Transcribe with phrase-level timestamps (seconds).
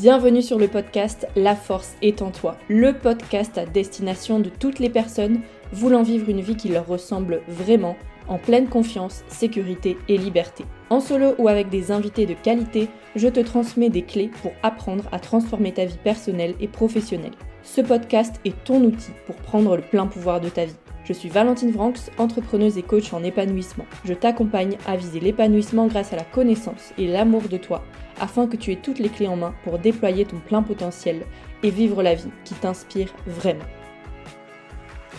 [0.00, 4.78] Bienvenue sur le podcast La force est en toi, le podcast à destination de toutes
[4.78, 5.42] les personnes
[5.72, 10.64] voulant vivre une vie qui leur ressemble vraiment, en pleine confiance, sécurité et liberté.
[10.88, 15.04] En solo ou avec des invités de qualité, je te transmets des clés pour apprendre
[15.12, 17.34] à transformer ta vie personnelle et professionnelle.
[17.62, 20.76] Ce podcast est ton outil pour prendre le plein pouvoir de ta vie.
[21.10, 23.84] Je suis Valentine Franks, entrepreneuse et coach en épanouissement.
[24.04, 27.82] Je t'accompagne à viser l'épanouissement grâce à la connaissance et l'amour de toi
[28.20, 31.22] afin que tu aies toutes les clés en main pour déployer ton plein potentiel
[31.64, 33.64] et vivre la vie qui t'inspire vraiment.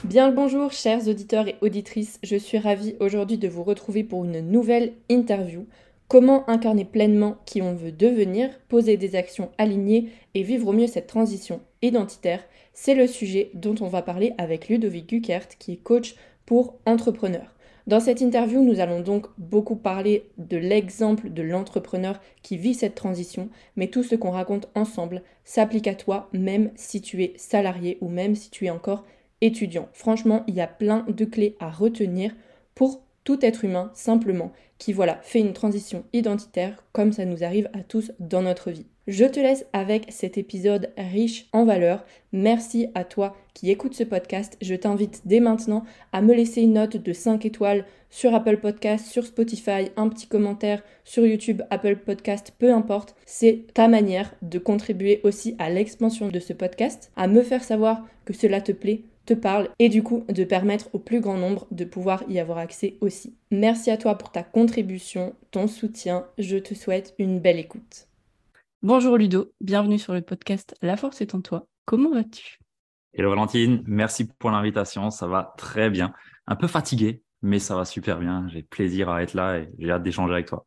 [0.05, 4.23] Bien le bonjour chers auditeurs et auditrices, je suis ravie aujourd'hui de vous retrouver pour
[4.23, 5.65] une nouvelle interview.
[6.07, 10.87] Comment incarner pleinement qui on veut devenir, poser des actions alignées et vivre au mieux
[10.87, 15.77] cette transition identitaire, c'est le sujet dont on va parler avec Ludovic Guckert qui est
[15.77, 17.55] coach pour entrepreneurs.
[17.87, 22.95] Dans cette interview, nous allons donc beaucoup parler de l'exemple de l'entrepreneur qui vit cette
[22.95, 27.97] transition, mais tout ce qu'on raconte ensemble s'applique à toi, même si tu es salarié
[28.01, 29.03] ou même si tu es encore
[29.41, 29.89] étudiant.
[29.93, 32.35] Franchement, il y a plein de clés à retenir
[32.75, 37.69] pour tout être humain simplement qui voilà fait une transition identitaire comme ça nous arrive
[37.73, 38.90] à tous dans notre vie.
[39.07, 42.05] Je te laisse avec cet épisode riche en valeur.
[42.33, 44.57] Merci à toi qui écoutes ce podcast.
[44.61, 49.07] Je t'invite dès maintenant à me laisser une note de 5 étoiles sur Apple Podcast,
[49.07, 53.15] sur Spotify, un petit commentaire sur YouTube, Apple Podcast, peu importe.
[53.25, 58.05] C'est ta manière de contribuer aussi à l'expansion de ce podcast, à me faire savoir
[58.25, 61.65] que cela te plaît te parle et du coup de permettre au plus grand nombre
[61.71, 63.33] de pouvoir y avoir accès aussi.
[63.49, 66.27] Merci à toi pour ta contribution, ton soutien.
[66.37, 68.07] Je te souhaite une belle écoute.
[68.83, 71.67] Bonjour Ludo, bienvenue sur le podcast La force est en toi.
[71.85, 72.57] Comment vas-tu?
[73.13, 76.13] Hello Valentine, merci pour l'invitation, ça va très bien.
[76.47, 78.47] Un peu fatigué, mais ça va super bien.
[78.47, 80.65] J'ai plaisir à être là et j'ai hâte d'échanger avec toi.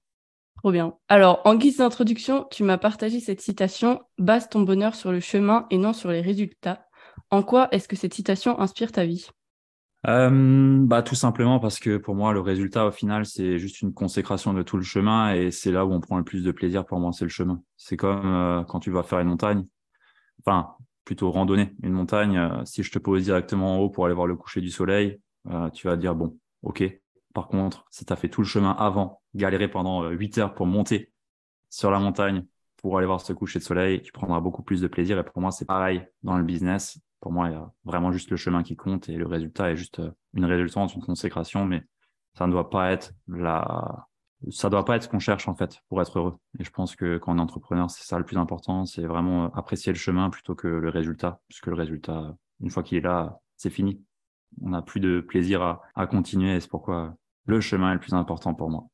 [0.58, 0.94] Trop bien.
[1.08, 5.66] Alors, en guise d'introduction, tu m'as partagé cette citation Base ton bonheur sur le chemin
[5.70, 6.86] et non sur les résultats.
[7.30, 9.26] En quoi est-ce que cette citation inspire ta vie?
[10.06, 13.92] Euh, bah, Tout simplement parce que pour moi, le résultat, au final, c'est juste une
[13.92, 16.84] consécration de tout le chemin et c'est là où on prend le plus de plaisir
[16.84, 17.62] pour moi, le chemin.
[17.76, 19.66] C'est comme euh, quand tu vas faire une montagne,
[20.40, 22.36] enfin, plutôt randonner une montagne.
[22.38, 25.20] Euh, si je te pose directement en haut pour aller voir le coucher du soleil,
[25.74, 26.82] tu vas dire, bon, ok.
[27.34, 30.66] Par contre, si tu as fait tout le chemin avant, galéré pendant 8 heures pour
[30.66, 31.12] monter
[31.68, 32.46] sur la montagne,
[32.84, 35.18] pour aller voir ce coucher de soleil, tu prendras beaucoup plus de plaisir.
[35.18, 36.98] Et pour moi, c'est pareil dans le business.
[37.24, 39.76] Pour moi, il y a vraiment juste le chemin qui compte et le résultat est
[39.76, 41.82] juste euh, une résultante, une consécration, mais
[42.34, 44.08] ça ne doit pas être la,
[44.50, 46.36] ça doit pas être ce qu'on cherche en fait pour être heureux.
[46.58, 49.50] Et je pense que quand on est entrepreneur, c'est ça le plus important, c'est vraiment
[49.54, 53.38] apprécier le chemin plutôt que le résultat, puisque le résultat, une fois qu'il est là,
[53.56, 54.02] c'est fini.
[54.60, 58.00] On n'a plus de plaisir à, à continuer et c'est pourquoi le chemin est le
[58.00, 58.84] plus important pour moi.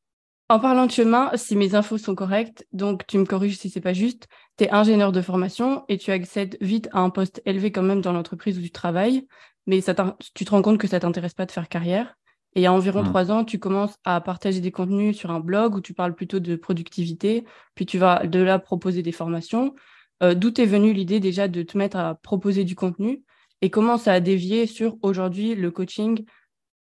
[0.50, 3.80] En parlant de chemin, si mes infos sont correctes, donc tu me corriges si c'est
[3.80, 4.26] pas juste,
[4.60, 8.03] tu es ingénieur de formation et tu accèdes vite à un poste élevé quand même
[8.03, 9.26] dans l'entreprise où tu travailles,
[9.66, 9.94] mais ça
[10.34, 12.19] tu te rends compte que ça t'intéresse pas de faire carrière.
[12.54, 13.06] Et il y a environ mmh.
[13.06, 16.41] trois ans, tu commences à partager des contenus sur un blog où tu parles plutôt
[16.41, 17.44] de productivité,
[17.75, 19.75] puis tu vas de là proposer des formations.
[20.22, 23.22] Euh, d'où est venue l'idée déjà de te mettre à proposer du contenu
[23.62, 26.27] et comment ça a dévié sur aujourd'hui le coaching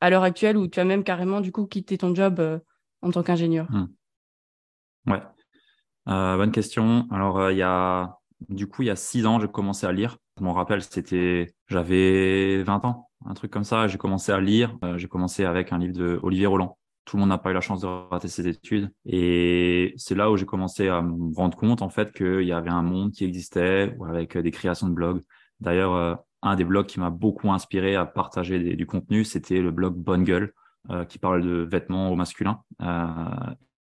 [0.02, 2.60] à l'heure actuelle où tu as même carrément du coup quitté ton job euh,
[3.02, 3.68] en tant qu'ingénieur?
[3.70, 3.88] Hmm.
[5.08, 5.22] Ouais,
[6.10, 7.08] euh, bonne question.
[7.12, 8.18] Alors, euh, il y a,
[8.50, 10.18] du coup, il y a six ans, j'ai commencé à lire.
[10.38, 13.88] Je m'en rappelle, c'était, j'avais 20 ans, un truc comme ça.
[13.88, 14.76] J'ai commencé à lire.
[14.84, 16.78] Euh, j'ai commencé avec un livre de Olivier Roland.
[17.06, 18.92] Tout le monde n'a pas eu la chance de rater ses études.
[19.06, 22.70] Et c'est là où j'ai commencé à me rendre compte, en fait, qu'il y avait
[22.70, 25.22] un monde qui existait avec des créations de blogs.
[25.60, 29.96] D'ailleurs, un des blogs qui m'a beaucoup inspiré à partager du contenu, c'était le blog
[29.96, 30.54] Bonne Gueule
[31.08, 32.62] qui parle de vêtements au masculin.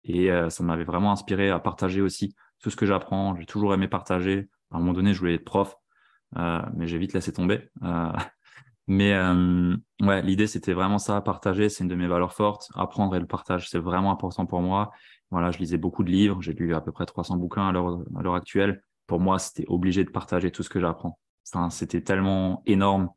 [0.06, 3.36] Et euh, ça m'avait vraiment inspiré à partager aussi tout ce que j'apprends.
[3.36, 4.48] J'ai toujours aimé partager.
[4.72, 5.76] À un moment donné, je voulais être prof,
[6.34, 7.70] mais j'ai vite laissé tomber.
[8.88, 9.18] Mais
[10.02, 12.70] ouais, l'idée c'était vraiment ça, partager, c'est une de mes valeurs fortes.
[12.76, 14.92] Apprendre et le partage, c'est vraiment important pour moi.
[15.32, 18.36] Voilà, je lisais beaucoup de livres, j'ai lu à peu près 300 bouquins à l'heure
[18.36, 18.84] actuelle.
[19.08, 21.20] Pour moi, c'était obligé de partager tout ce que j'apprends.
[21.70, 23.10] C'était tellement énorme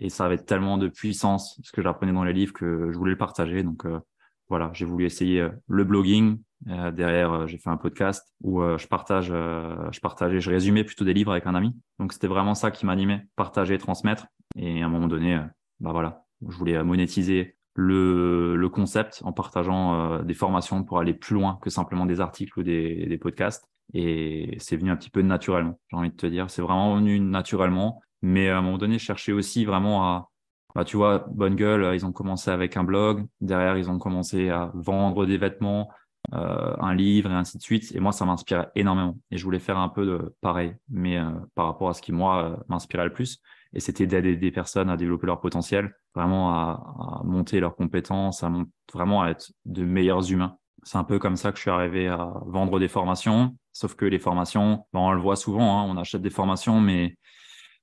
[0.00, 3.12] et ça avait tellement de puissance, ce que j'apprenais dans les livres, que je voulais
[3.12, 3.62] le partager.
[3.62, 4.00] Donc euh,
[4.48, 6.38] voilà, j'ai voulu essayer euh, le blogging.
[6.68, 11.14] Euh, derrière, j'ai fait un podcast où je partage, je partageais, je résumais plutôt des
[11.14, 11.76] livres avec un ami.
[12.00, 14.26] Donc c'était vraiment ça qui m'animait, partager, transmettre.
[14.56, 15.40] Et à un moment donné,
[15.78, 21.34] bah voilà, je voulais monétiser le, le concept en partageant des formations pour aller plus
[21.34, 23.70] loin que simplement des articles ou des, des podcasts.
[23.94, 26.50] Et c'est venu un petit peu naturellement, j'ai envie de te dire.
[26.50, 28.00] C'est vraiment venu naturellement.
[28.20, 30.28] Mais à un moment donné, je cherchais aussi vraiment à,
[30.78, 33.26] bah, tu vois, Bonne Gueule, ils ont commencé avec un blog.
[33.40, 35.90] Derrière, ils ont commencé à vendre des vêtements.
[36.34, 37.90] euh, un livre et ainsi de suite.
[37.96, 39.18] Et moi, ça m'inspirait énormément.
[39.32, 42.12] Et je voulais faire un peu de pareil, mais euh, par rapport à ce qui,
[42.12, 43.40] moi, euh, m'inspirait le plus.
[43.72, 48.52] Et c'était d'aider des personnes à développer leur potentiel, vraiment à, monter leurs compétences, à
[48.94, 50.58] vraiment être de meilleurs humains.
[50.84, 53.56] C'est un peu comme ça que je suis arrivé à vendre des formations.
[53.72, 57.16] Sauf que les formations, ben, on le voit souvent, hein, on achète des formations, mais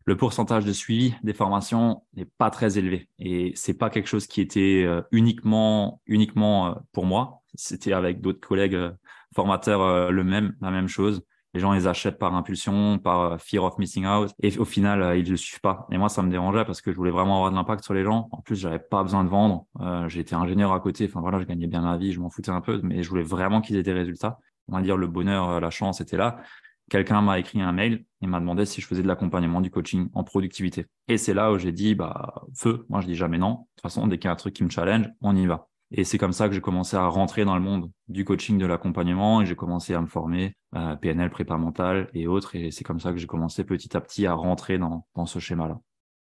[0.05, 3.09] le pourcentage de suivi des formations n'est pas très élevé.
[3.19, 8.75] Et c'est pas quelque chose qui était uniquement, uniquement pour moi c'était avec d'autres collègues
[8.75, 8.91] euh,
[9.33, 11.23] formateurs euh, le même, la même chose.
[11.53, 14.31] Les gens, les achètent par impulsion, par euh, fear of missing out.
[14.41, 15.87] Et au final, ils ne le suivent pas.
[15.91, 18.03] Et moi, ça me dérangeait parce que je voulais vraiment avoir de l'impact sur les
[18.03, 18.27] gens.
[18.31, 19.65] En plus, j'avais pas besoin de vendre.
[20.07, 21.05] J'étais ingénieur à côté.
[21.09, 22.11] Enfin, voilà, je gagnais bien ma vie.
[22.11, 24.37] Je m'en foutais un peu, mais je voulais vraiment qu'ils aient des résultats.
[24.67, 26.41] On va dire le bonheur, la chance était là.
[26.89, 30.09] Quelqu'un m'a écrit un mail et m'a demandé si je faisais de l'accompagnement du coaching
[30.13, 30.85] en productivité.
[31.07, 32.85] Et c'est là où j'ai dit, bah, feu.
[32.89, 33.51] Moi, je dis jamais non.
[33.51, 35.67] De toute façon, dès qu'il y a un truc qui me challenge, on y va.
[35.91, 38.65] Et c'est comme ça que j'ai commencé à rentrer dans le monde du coaching, de
[38.65, 42.55] l'accompagnement, et j'ai commencé à me former, à PNL, prépa mentale et autres.
[42.55, 45.39] Et c'est comme ça que j'ai commencé petit à petit à rentrer dans, dans ce
[45.39, 45.79] schéma-là.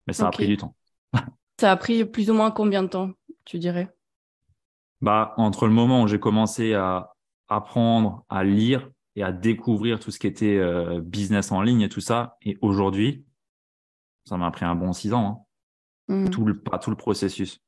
[0.06, 0.74] Mais ça a pris du temps.
[1.60, 3.10] ça a pris plus ou moins combien de temps,
[3.44, 3.94] tu dirais?
[5.00, 7.14] Bah, entre le moment où j'ai commencé à
[7.48, 8.90] apprendre, à lire
[9.20, 12.56] et à découvrir tout ce qui était euh, business en ligne et tout ça, et
[12.62, 13.26] aujourd'hui,
[14.25, 15.46] ça m'a pris un bon six ans.
[16.08, 16.25] Hein.
[16.25, 16.31] Mmh.
[16.31, 17.61] Tout le, pas tout le processus.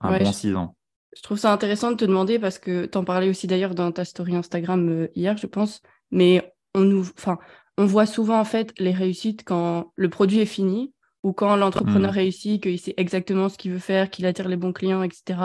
[0.00, 0.76] Un bon six ans.
[1.16, 3.92] Je trouve ça intéressant de te demander parce que tu en parlais aussi d'ailleurs dans
[3.92, 5.80] ta story Instagram euh, hier, je pense.
[6.10, 7.38] Mais on nous, enfin,
[7.78, 12.12] on voit souvent en fait les réussites quand le produit est fini ou quand l'entrepreneur
[12.12, 12.14] mmh.
[12.14, 15.38] réussit, qu'il sait exactement ce qu'il veut faire, qu'il attire les bons clients, etc.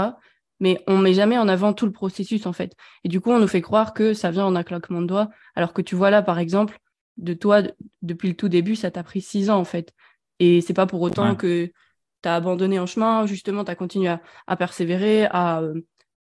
[0.59, 2.75] Mais on met jamais en avant tout le processus en fait.
[3.04, 5.30] Et du coup, on nous fait croire que ça vient en un claquement de doigts,
[5.56, 6.80] alors que tu vois là, par exemple,
[7.18, 7.62] de toi,
[8.01, 9.94] depuis le tout début, ça t'a pris six ans en fait.
[10.39, 11.71] Et c'est pas pour autant que
[12.21, 14.07] tu as abandonné en chemin, justement, tu as continué
[14.48, 15.81] à, persévérer, à euh,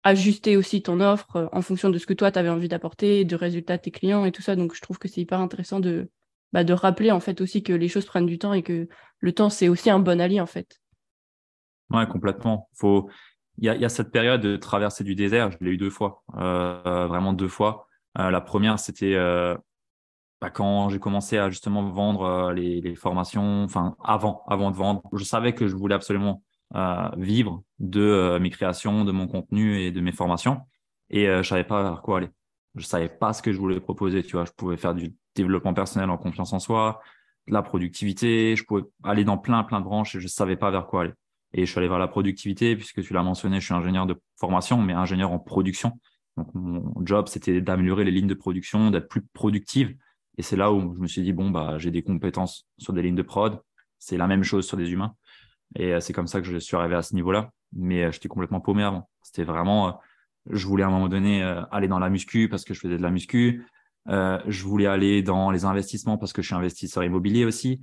[0.04, 3.26] ajuster aussi ton offre euh, en fonction de ce que toi, tu avais envie d'apporter,
[3.26, 4.56] de résultats de tes clients et tout ça.
[4.56, 6.10] Donc, je trouve que c'est hyper intéressant de,
[6.54, 8.88] bah, de rappeler, en fait, aussi que les choses prennent du temps et que
[9.20, 10.80] le temps, c'est aussi un bon allié, en fait.
[11.92, 12.70] Ouais, complètement.
[12.74, 13.10] Faut...
[13.60, 15.90] Il y a, y a, cette période de traversée du désert, je l'ai eu deux
[15.90, 17.88] fois, euh, vraiment deux fois.
[18.16, 19.16] la première, c'était
[20.42, 24.76] bah, quand j'ai commencé à justement vendre euh, les, les, formations, enfin avant, avant de
[24.76, 26.44] vendre, je savais que je voulais absolument
[26.76, 30.62] euh, vivre de euh, mes créations, de mon contenu et de mes formations,
[31.10, 32.30] et je savais pas vers quoi aller.
[32.76, 34.22] Je savais pas ce que je voulais proposer.
[34.24, 37.02] Tu vois, je pouvais faire du développement personnel en confiance en soi,
[37.48, 40.70] de la productivité, je pouvais aller dans plein plein de branches et je savais pas
[40.72, 41.14] vers quoi aller.
[41.54, 44.16] Et je suis allé vers la productivité puisque tu l'as mentionné, je suis ingénieur de
[44.38, 46.00] formation, mais ingénieur en production.
[46.38, 49.96] Donc mon job c'était d'améliorer les lignes de production, d'être plus productive
[50.40, 53.02] et c'est là où je me suis dit, bon, bah, j'ai des compétences sur des
[53.02, 53.60] lignes de prod.
[54.00, 55.14] C'est la même chose sur des humains.
[55.76, 57.52] Et euh, c'est comme ça que je suis arrivé à ce niveau-là.
[57.74, 59.10] Mais euh, j'étais complètement paumé avant.
[59.22, 59.92] C'était vraiment, euh,
[60.50, 63.04] je voulais à un moment donné aller dans la muscu parce que je faisais de
[63.04, 63.66] la muscu.
[64.08, 67.82] je voulais aller dans les investissements parce que je suis investisseur immobilier aussi.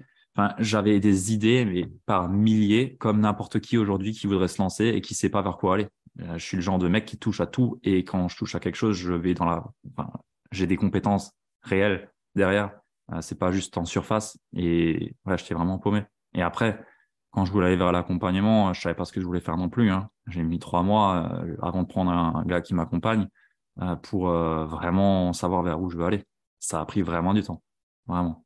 [0.59, 5.01] J'avais des idées, mais par milliers, comme n'importe qui aujourd'hui qui voudrait se lancer et
[5.01, 5.89] qui sait pas vers quoi aller.
[6.19, 8.61] je suis le genre de mec qui touche à tout et quand je touche à
[8.61, 9.65] quelque chose, je vais dans la,
[9.97, 10.11] enfin,
[10.53, 12.73] j'ai des compétences réelles derrière.
[13.13, 14.39] Euh, c'est pas juste en surface.
[14.55, 16.05] Et voilà, j'étais vraiment paumé.
[16.35, 16.85] Et après,
[17.31, 19.69] quand je voulais aller vers l'accompagnement, je savais pas ce que je voulais faire non
[19.69, 19.91] plus.
[19.91, 20.09] Hein.
[20.29, 23.29] J'ai mis trois mois euh, avant de prendre un, gars qui m'accompagne
[23.81, 26.25] euh, pour vraiment savoir vers où je veux aller.
[26.59, 27.63] Ça a pris vraiment du temps.
[28.07, 28.46] Vraiment.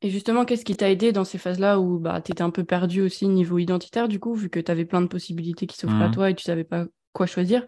[0.00, 2.62] Et justement, qu'est-ce qui t'a aidé dans ces phases-là où bah, tu étais un peu
[2.62, 6.04] perdu aussi niveau identitaire, du coup, vu que tu avais plein de possibilités qui s'offraient
[6.04, 6.14] à mmh.
[6.14, 7.66] toi et tu savais pas quoi choisir?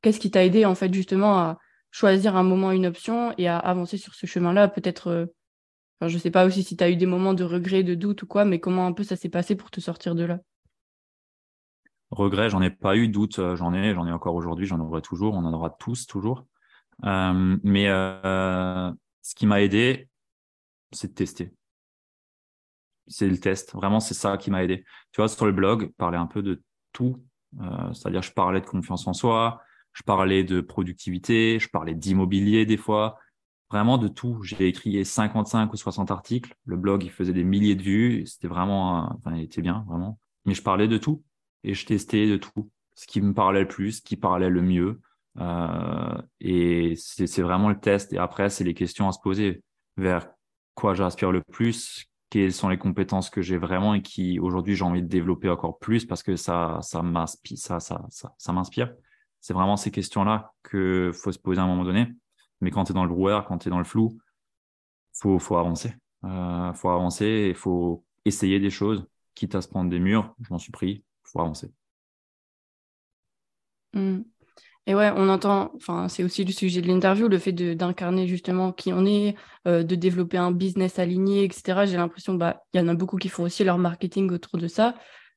[0.00, 1.58] Qu'est-ce qui t'a aidé, en fait, justement, à,
[1.90, 4.68] choisir un moment une option et à avancer sur ce chemin-là?
[4.68, 5.26] Peut-être, euh,
[6.00, 8.22] je ne sais pas aussi si tu as eu des moments de regret, de doute
[8.22, 10.38] ou quoi, mais comment un peu ça s'est passé pour te sortir de là?
[12.10, 15.02] Regret, j'en ai pas eu, doute, euh, j'en ai, j'en ai encore aujourd'hui, j'en aurai
[15.02, 16.46] toujours, on en aura tous toujours.
[17.04, 20.08] Euh, mais ce qui m'a aidé,
[20.92, 21.52] c'est de tester.
[23.08, 23.74] C'est le test.
[23.74, 24.84] Vraiment, c'est ça qui m'a aidé.
[25.12, 26.62] Tu vois, sur le blog, parler un peu de
[26.92, 27.22] tout.
[27.92, 29.62] C'est-à-dire, je parlais de confiance en soi,
[29.94, 33.18] je parlais de productivité, je parlais d'immobilier des fois,
[33.70, 34.42] vraiment de tout.
[34.42, 36.54] J'ai écrit 55 ou 60 articles.
[36.64, 38.26] Le blog, il faisait des milliers de vues.
[38.26, 40.18] C'était vraiment, enfin, il était bien, vraiment.
[40.44, 41.22] Mais je parlais de tout
[41.64, 42.70] et je testais de tout.
[42.94, 45.00] Ce qui me parlait le plus, ce qui parlait le mieux.
[45.38, 48.12] Euh, et c'est vraiment le test.
[48.12, 49.62] Et après, c'est les questions à se poser.
[49.96, 50.28] Vers
[50.74, 54.84] quoi j'aspire le plus Quelles sont les compétences que j'ai vraiment et qui aujourd'hui j'ai
[54.84, 58.92] envie de développer encore plus parce que ça, ça m'inspire.
[59.40, 62.12] C'est vraiment ces questions-là que faut se poser à un moment donné.
[62.60, 64.18] Mais quand tu es dans le brouillard, quand tu es dans le flou,
[65.12, 65.94] faut, faut avancer.
[66.24, 70.34] Euh, faut avancer il faut essayer des choses, quitte à se prendre des murs.
[70.42, 71.04] Je m'en suis pris.
[71.22, 71.72] faut avancer.
[73.94, 74.20] Mmh.
[74.88, 78.72] Et ouais, on entend, enfin, c'est aussi le sujet de l'interview, le fait d'incarner justement
[78.72, 81.84] qui on est, euh, de développer un business aligné, etc.
[81.84, 84.66] J'ai l'impression, bah, il y en a beaucoup qui font aussi leur marketing autour de
[84.66, 84.94] ça,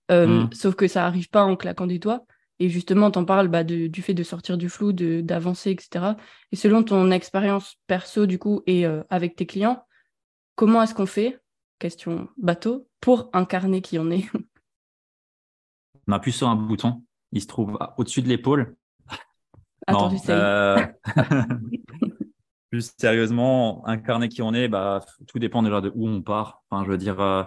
[0.09, 0.53] euh, mm.
[0.53, 2.25] sauf que ça n'arrive pas en claquant des doigts.
[2.59, 6.13] Et justement, tu en parles bah, du fait de sortir du flou, d'avancer, etc.
[6.53, 9.83] Et selon ton expérience perso, du coup, et euh, avec tes clients,
[10.55, 11.41] comment est-ce qu'on fait,
[11.77, 14.29] question bateau, pour incarner qui on est?
[16.07, 17.03] On appuie sur un bouton,
[17.33, 18.75] il se trouve au-dessus de l'épaule
[19.87, 20.77] Attends, euh...
[22.71, 26.63] plus sérieusement, incarner qui on est, bah, tout dépend déjà de où on part.
[26.69, 27.43] Enfin, je veux dire, euh,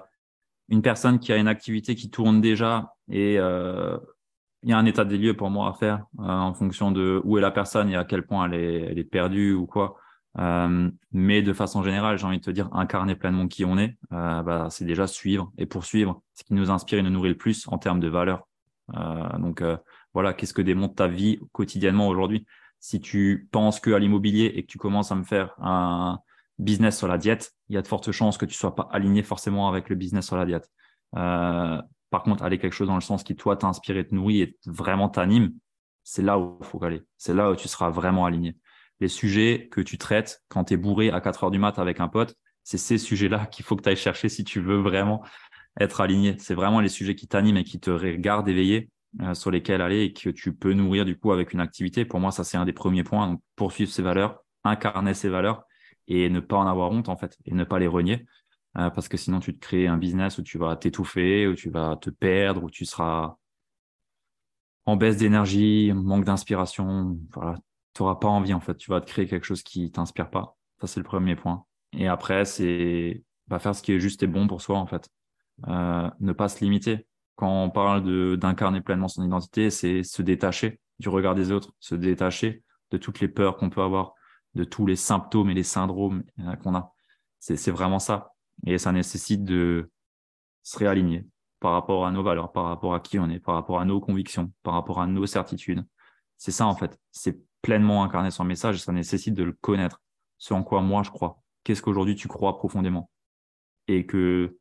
[0.69, 3.97] une personne qui a une activité qui tourne déjà et euh,
[4.63, 7.21] il y a un état des lieux pour moi à faire euh, en fonction de
[7.25, 9.97] où est la personne et à quel point elle est, elle est perdue ou quoi.
[11.13, 14.69] mais de façon générale, j'ai envie de te dire, incarner pleinement qui on est, bah,
[14.71, 17.79] c'est déjà suivre et poursuivre ce qui nous inspire et nous nourrit le plus en
[17.79, 18.47] termes de valeur.
[19.39, 19.63] donc,
[20.15, 22.47] voilà, qu'est-ce que démontre ta vie quotidiennement aujourd'hui?
[22.81, 26.21] Si tu penses que à l'immobilier et que tu commences à me faire un
[26.59, 29.23] business sur la diète, il y a de fortes chances que tu sois pas aligné
[29.23, 30.71] forcément avec le business sur la diète.
[31.17, 31.81] Euh,
[32.11, 34.57] par contre, aller quelque chose dans le sens qui toi t'inspire et te nourrit et
[34.67, 35.53] vraiment t'anime,
[36.05, 37.03] c'est là où il faut aller.
[37.17, 38.57] C'est là où tu seras vraiment aligné.
[39.01, 41.99] Les sujets que tu traites quand tu es bourré à 4 heures du mat avec
[41.99, 45.25] un pote, c'est ces sujets-là qu'il faut que tu ailles chercher si tu veux vraiment
[45.81, 46.37] être aligné.
[46.39, 48.91] C'est vraiment les sujets qui t'animent et qui te regardent éveillé
[49.21, 52.05] euh, sur lesquels aller et que tu peux nourrir du coup avec une activité.
[52.05, 53.29] Pour moi, ça c'est un des premiers points.
[53.29, 55.65] Donc, poursuivre ses valeurs, incarner ses valeurs
[56.09, 58.27] et ne pas en avoir honte en fait et ne pas les renier
[58.77, 61.71] euh, parce que sinon tu te crées un business où tu vas t'étouffer, où tu
[61.71, 63.37] vas te perdre, où tu seras
[64.87, 67.17] en baisse d'énergie, manque d'inspiration.
[67.33, 67.59] Voilà,
[67.95, 68.77] tu n'auras pas envie en fait.
[68.77, 70.57] Tu vas te créer quelque chose qui t'inspire pas.
[70.81, 71.65] Ça c'est le premier point.
[71.93, 75.09] Et après c'est bah, faire ce qui est juste et bon pour soi en fait.
[75.69, 77.07] Euh, ne pas se limiter
[77.37, 81.95] quand on parle d'incarner pleinement son identité, c'est se détacher du regard des autres, se
[81.95, 84.15] détacher de toutes les peurs qu'on peut avoir,
[84.55, 86.93] de tous les symptômes et les syndromes euh, qu'on a.
[87.41, 88.33] C'est vraiment ça.
[88.67, 89.91] Et ça nécessite de
[90.63, 91.27] se réaligner
[91.61, 94.01] par rapport à nos valeurs, par rapport à qui on est, par rapport à nos
[94.01, 95.85] convictions, par rapport à nos certitudes.
[96.39, 96.99] C'est ça, en fait.
[97.11, 100.01] C'est pleinement incarner son message et ça nécessite de le connaître.
[100.39, 101.43] Ce en quoi moi je crois.
[101.65, 103.11] Qu'est-ce qu'aujourd'hui tu crois profondément?
[103.89, 104.59] Et que,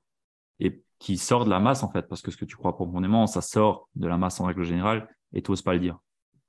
[0.59, 3.27] et qui sort de la masse en fait, parce que ce que tu crois profondément,
[3.27, 5.99] ça sort de la masse en règle générale et tu n'oses pas le dire,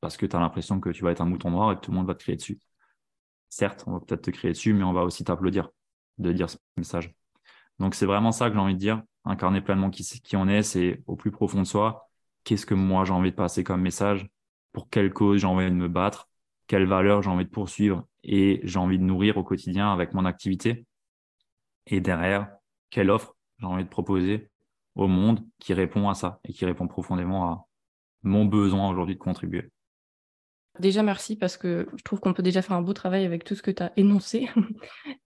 [0.00, 1.90] parce que tu as l'impression que tu vas être un mouton noir et que tout
[1.90, 2.60] le monde va te crier dessus.
[3.48, 5.70] Certes, on va peut-être te crier dessus, mais on va aussi t'applaudir
[6.18, 7.12] de dire ce message.
[7.80, 10.62] Donc c'est vraiment ça que j'ai envie de dire, incarner pleinement qui, qui on est,
[10.62, 12.08] c'est au plus profond de soi,
[12.44, 14.28] qu'est-ce que moi j'ai envie de passer comme message,
[14.70, 16.28] pour quelle cause j'ai envie de me battre,
[16.68, 20.24] quelle valeur j'ai envie de poursuivre et j'ai envie de nourrir au quotidien avec mon
[20.24, 20.86] activité.
[21.88, 22.50] Et derrière,
[22.90, 23.34] quelle offre
[23.68, 24.48] j'ai envie de proposer
[24.94, 27.66] au monde qui répond à ça et qui répond profondément à
[28.22, 29.70] mon besoin aujourd'hui de contribuer.
[30.80, 33.54] Déjà, merci parce que je trouve qu'on peut déjà faire un beau travail avec tout
[33.54, 34.48] ce que tu as énoncé.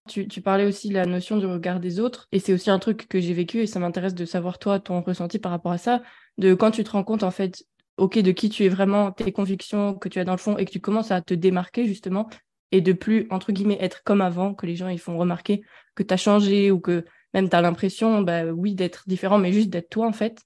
[0.07, 3.07] tu, parlais aussi de la notion du regard des autres et c'est aussi un truc
[3.07, 6.01] que j'ai vécu et ça m'intéresse de savoir toi, ton ressenti par rapport à ça,
[6.37, 7.63] de quand tu te rends compte en fait,
[7.97, 10.65] ok, de qui tu es vraiment, tes convictions que tu as dans le fond et
[10.65, 12.29] que tu commences à te démarquer justement
[12.71, 15.63] et de plus, entre guillemets, être comme avant, que les gens ils font remarquer
[15.95, 19.51] que tu as changé ou que même tu as l'impression, bah, oui, d'être différent, mais
[19.51, 20.41] juste d'être toi, en fait.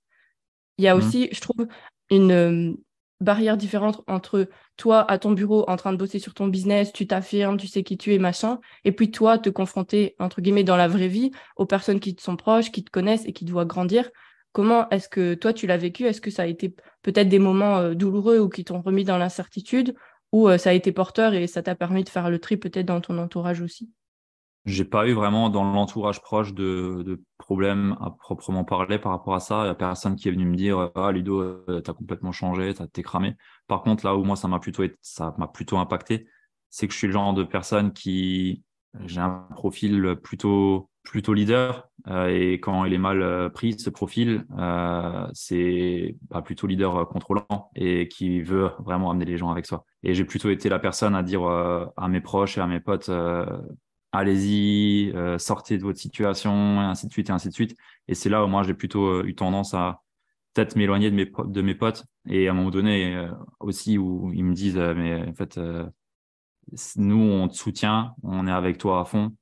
[0.77, 0.97] Il y a mmh.
[0.97, 1.67] aussi, je trouve,
[2.09, 2.73] une euh,
[3.23, 4.47] barrière différente entre
[4.77, 7.83] toi à ton bureau en train de bosser sur ton business, tu t'affirmes, tu sais
[7.83, 11.31] qui tu es, machin, et puis toi te confronter, entre guillemets, dans la vraie vie
[11.55, 14.09] aux personnes qui te sont proches, qui te connaissent et qui te voient grandir.
[14.51, 16.05] Comment est-ce que toi tu l'as vécu?
[16.05, 19.17] Est-ce que ça a été peut-être des moments euh, douloureux ou qui t'ont remis dans
[19.17, 19.95] l'incertitude?
[20.31, 22.85] Ou euh, ça a été porteur et ça t'a permis de faire le tri peut-être
[22.85, 23.89] dans ton entourage aussi?
[24.65, 29.35] J'ai pas eu vraiment dans l'entourage proche de, de, problèmes à proprement parler par rapport
[29.35, 29.63] à ça.
[29.65, 32.73] Il y a personne qui est venu me dire ah Ludo, euh, t'as complètement changé,
[32.73, 33.35] t'as t'es cramé.
[33.67, 36.27] Par contre, là où moi ça m'a plutôt ça m'a plutôt impacté,
[36.69, 38.63] c'est que je suis le genre de personne qui
[39.05, 43.89] j'ai un profil plutôt plutôt leader euh, et quand il est mal euh, pris ce
[43.89, 49.65] profil, euh, c'est pas plutôt leader contrôlant et qui veut vraiment amener les gens avec
[49.65, 49.85] soi.
[50.03, 53.09] Et j'ai plutôt été la personne à dire à mes proches et à mes potes
[54.13, 57.75] allez-y, euh, sortez de votre situation, et ainsi de suite, et ainsi de suite.
[58.07, 60.01] Et c'est là où moi, j'ai plutôt euh, eu tendance à
[60.53, 62.05] peut-être m'éloigner de mes, de mes potes.
[62.29, 65.59] Et à un moment donné euh, aussi, où ils me disent, mais en fait,
[66.97, 69.35] nous, on te soutient, on est avec toi à fond.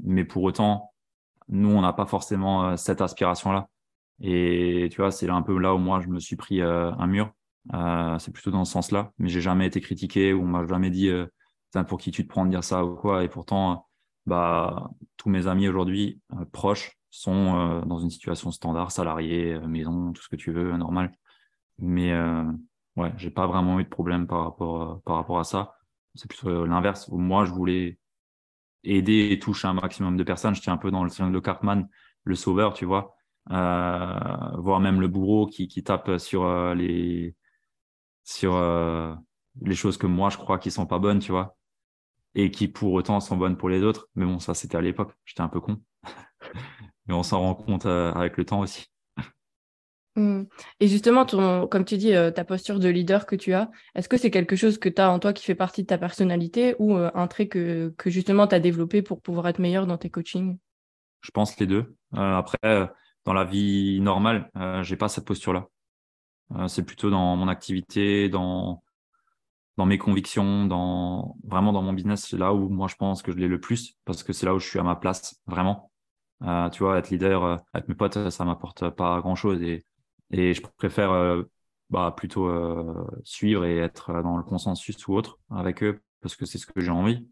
[0.00, 0.92] mais pour autant,
[1.48, 3.68] nous, on n'a pas forcément cette aspiration-là.
[4.20, 7.32] Et tu vois, c'est un peu là où moi, je me suis pris un mur.
[8.18, 9.12] c'est plutôt dans ce sens-là.
[9.18, 11.10] Mais j'ai jamais été critiqué ou on m'a jamais dit
[11.88, 13.24] pour qui tu te prends de dire ça ou quoi.
[13.24, 13.86] Et pourtant,
[14.26, 19.66] bah, tous mes amis aujourd'hui euh, proches sont euh, dans une situation standard, salarié, euh,
[19.66, 21.12] maison, tout ce que tu veux, normal.
[21.78, 22.12] Mais
[22.96, 25.74] ouais, j'ai pas vraiment eu de problème par rapport, par rapport à ça.
[26.14, 27.08] C'est plutôt l'inverse.
[27.08, 27.98] Moi, je voulais
[28.84, 30.54] aider et toucher un maximum de personnes.
[30.54, 31.88] J'étais un peu dans le triangle de Cartman,
[32.24, 33.16] le sauveur, tu vois.
[33.48, 37.34] Voire même le bourreau qui, tape sur les
[38.24, 38.52] sur
[39.62, 41.56] les choses que moi je crois qui sont pas bonnes, tu vois,
[42.34, 44.08] et qui pour autant sont bonnes pour les autres.
[44.14, 45.80] Mais bon, ça c'était à l'époque, j'étais un peu con.
[47.06, 48.86] Mais on s'en rend compte avec le temps aussi.
[50.16, 50.42] Mmh.
[50.80, 54.16] Et justement, ton, comme tu dis, ta posture de leader que tu as, est-ce que
[54.16, 56.94] c'est quelque chose que tu as en toi qui fait partie de ta personnalité ou
[56.96, 60.58] un trait que, que justement tu as développé pour pouvoir être meilleur dans tes coachings?
[61.20, 61.94] Je pense les deux.
[62.12, 62.90] après,
[63.24, 65.68] dans la vie normale, euh, j'ai pas cette posture-là.
[66.56, 68.82] Euh, c'est plutôt dans mon activité, dans
[69.76, 73.32] dans mes convictions, dans vraiment dans mon business, c'est là où moi je pense que
[73.32, 75.90] je l'ai le plus parce que c'est là où je suis à ma place vraiment.
[76.42, 79.84] Euh, tu vois, être leader euh, avec mes potes, ça m'apporte pas grand-chose et
[80.32, 81.42] et je préfère euh,
[81.90, 86.46] bah plutôt euh, suivre et être dans le consensus ou autre avec eux parce que
[86.46, 87.26] c'est ce que j'ai envie.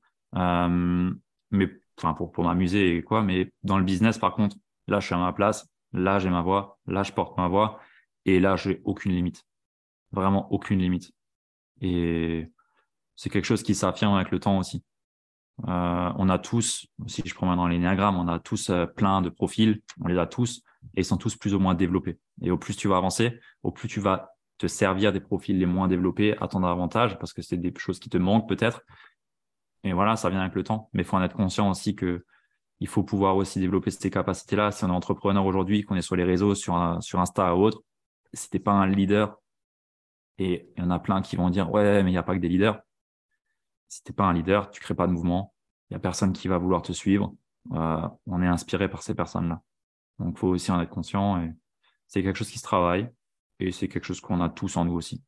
[1.51, 1.69] mais
[1.99, 3.23] enfin pour pour m'amuser et quoi.
[3.23, 4.57] Mais dans le business, par contre,
[4.89, 6.79] là je suis à ma place Là, j'ai ma voix.
[6.87, 7.81] Là, je porte ma voix.
[8.25, 9.45] Et là, j'ai aucune limite.
[10.13, 11.13] Vraiment aucune limite.
[11.81, 12.51] Et
[13.17, 14.85] c'est quelque chose qui s'affirme avec le temps aussi.
[15.67, 19.29] Euh, on a tous, si je prends maintenant l'énéagramme, on a tous euh, plein de
[19.29, 20.63] profils, on les a tous,
[20.95, 22.19] et ils sont tous plus ou moins développés.
[22.43, 25.67] Et au plus tu vas avancer, au plus tu vas te servir des profils les
[25.67, 28.83] moins développés à ton avantage, parce que c'est des choses qui te manquent peut-être.
[29.83, 30.91] Et voilà, ça vient avec le temps.
[30.93, 32.25] Mais il faut en être conscient aussi que
[32.81, 34.71] il faut pouvoir aussi développer ces capacités-là.
[34.71, 37.83] Si on est entrepreneur aujourd'hui, qu'on est sur les réseaux, sur, sur Insta ou autre,
[38.33, 39.37] si t'es pas un leader,
[40.39, 42.35] et il y en a plein qui vont dire ouais, mais il n'y a pas
[42.35, 42.81] que des leaders.
[43.89, 45.55] Si t'es pas un leader, tu crées pas de mouvement.
[45.91, 47.35] Il y a personne qui va vouloir te suivre.
[47.73, 49.63] Euh, on est inspiré par ces personnes-là.
[50.19, 51.43] Donc, faut aussi en être conscient.
[51.43, 51.53] Et
[52.07, 53.11] c'est quelque chose qui se travaille.
[53.59, 55.23] Et c'est quelque chose qu'on a tous en nous aussi,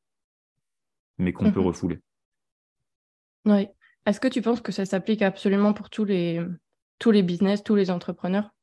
[1.18, 1.66] mais qu'on peut mhm.
[1.66, 2.00] refouler.
[3.46, 3.66] Oui.
[4.06, 6.44] Est-ce que tu penses que ça s'applique absolument pour tous les,
[6.98, 8.54] tous les business, tous les entrepreneurs?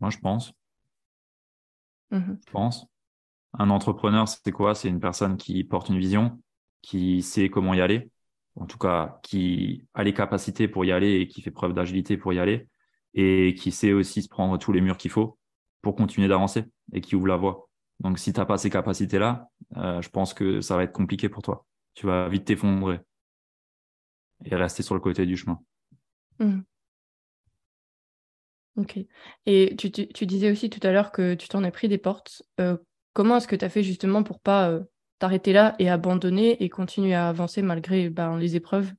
[0.00, 0.52] Moi, je pense.
[2.10, 2.86] Mmh je pense.
[3.54, 4.74] Un entrepreneur, c'est quoi?
[4.74, 6.40] C'est une personne qui porte une vision,
[6.82, 8.10] qui sait comment y aller,
[8.54, 12.16] en tout cas, qui a les capacités pour y aller et qui fait preuve d'agilité
[12.16, 12.68] pour y aller,
[13.14, 15.38] et qui sait aussi se prendre tous les murs qu'il faut
[15.82, 17.68] pour continuer d'avancer et qui ouvre la voie.
[18.00, 21.28] Donc, si tu n'as pas ces capacités-là, euh, je pense que ça va être compliqué
[21.28, 21.66] pour toi.
[21.94, 23.00] Tu vas vite t'effondrer
[24.44, 25.60] et rester sur le côté du chemin.
[26.38, 26.60] Mmh
[28.76, 28.98] Ok.
[29.46, 32.42] Et tu, disais aussi tout à l'heure que tu t'en as pris des portes.
[32.60, 32.78] Euh,
[33.12, 34.80] comment est-ce que tu as fait justement pour pas euh,
[35.18, 38.92] t'arrêter là et abandonner et continuer à avancer malgré ben, les épreuves?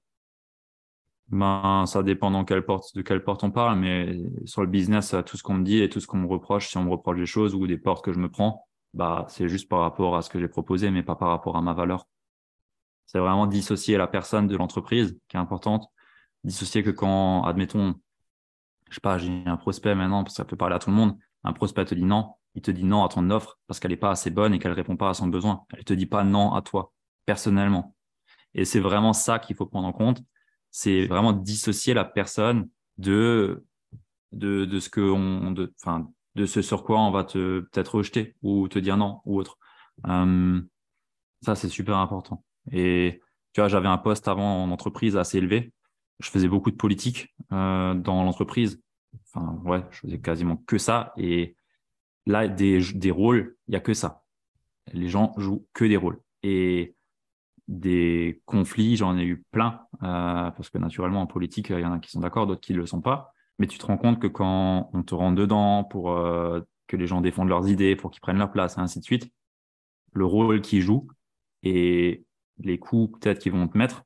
[1.30, 5.16] Ben, ça dépend dans quelle porte, de quelle porte on parle, mais sur le business,
[5.26, 7.18] tout ce qu'on me dit et tout ce qu'on me reproche, si on me reproche
[7.18, 10.22] des choses ou des portes que je me prends, bah, c'est juste par rapport à
[10.22, 12.06] ce que j'ai proposé, mais pas par rapport à ma valeur.
[13.06, 15.88] C'est vraiment dissocier la personne de l'entreprise qui est importante.
[16.44, 17.96] Dissocier que quand, admettons,
[18.90, 20.96] je sais pas, j'ai un prospect maintenant, parce que ça peut parler à tout le
[20.98, 21.18] monde.
[21.46, 23.98] Un prospect te dit non, il te dit non à ton offre parce qu'elle n'est
[23.98, 25.66] pas assez bonne et qu'elle répond pas à son besoin.
[25.74, 26.94] Elle te dit pas non à toi,
[27.26, 27.96] personnellement.
[28.54, 30.22] Et c'est vraiment ça qu'il faut prendre en compte.
[30.70, 33.66] C'est vraiment dissocier la personne de,
[34.32, 39.58] de ce sur quoi on va te peut-être rejeter ou te dire non ou autre.
[40.08, 40.62] Euh,
[41.42, 42.44] ça, c'est super important.
[42.72, 43.22] Et
[43.54, 45.74] tu vois, j'avais un poste avant en entreprise assez élevé
[46.22, 48.82] je faisais beaucoup de politique euh, dans l'entreprise.
[49.34, 51.14] Enfin, ouais, je faisais quasiment que ça.
[51.18, 51.56] Et
[52.26, 54.24] là, des, rôles, il y a que ça.
[54.94, 56.20] Les gens jouent que des rôles.
[56.44, 56.96] Et
[57.68, 61.94] des conflits, j'en ai eu plein, euh, parce que naturellement, en politique, il y en
[61.94, 63.34] a qui sont d'accord, d'autres qui ne le sont pas.
[63.60, 67.08] Mais tu te rends compte que quand on te rentre dedans pour euh, que les
[67.08, 69.32] gens défendent leurs idées, pour qu'ils prennent leur place, et ainsi de suite,
[70.14, 71.08] le rôle qu'ils jouent
[71.64, 72.26] et
[72.58, 74.04] les coups peut-être qu'ils vont te mettre,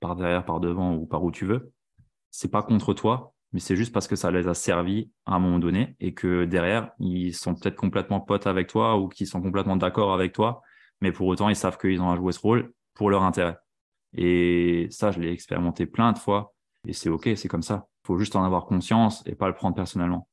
[0.00, 1.72] par derrière, par devant ou par où tu veux,
[2.30, 5.38] c'est pas contre toi, mais c'est juste parce que ça les a servi à un
[5.38, 9.42] moment donné et que derrière, ils sont peut-être complètement potes avec toi ou qu'ils sont
[9.42, 10.62] complètement d'accord avec toi,
[11.00, 13.56] mais pour autant, ils savent qu'ils ont à jouer ce rôle pour leur intérêt.
[14.14, 16.54] Et ça, je l'ai expérimenté plein de fois
[16.86, 17.86] et c'est OK, c'est comme ça.
[18.04, 20.28] Il faut juste en avoir conscience et pas le prendre personnellement.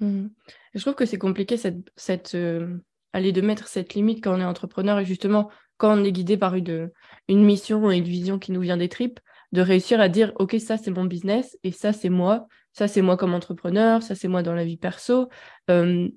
[0.00, 0.26] Mmh.
[0.74, 2.78] Je trouve que c'est compliqué cette, cette euh,
[3.12, 6.36] aller de mettre cette limite quand on est entrepreneur et justement quand on est guidé
[6.36, 6.90] par une,
[7.28, 9.20] une mission et une vision qui nous vient des tripes,
[9.52, 13.02] de réussir à dire ok ça c'est mon business et ça c'est moi, ça c'est
[13.02, 15.28] moi comme entrepreneur, ça c'est moi dans la vie perso.
[15.70, 16.08] Euh,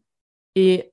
[0.56, 0.92] et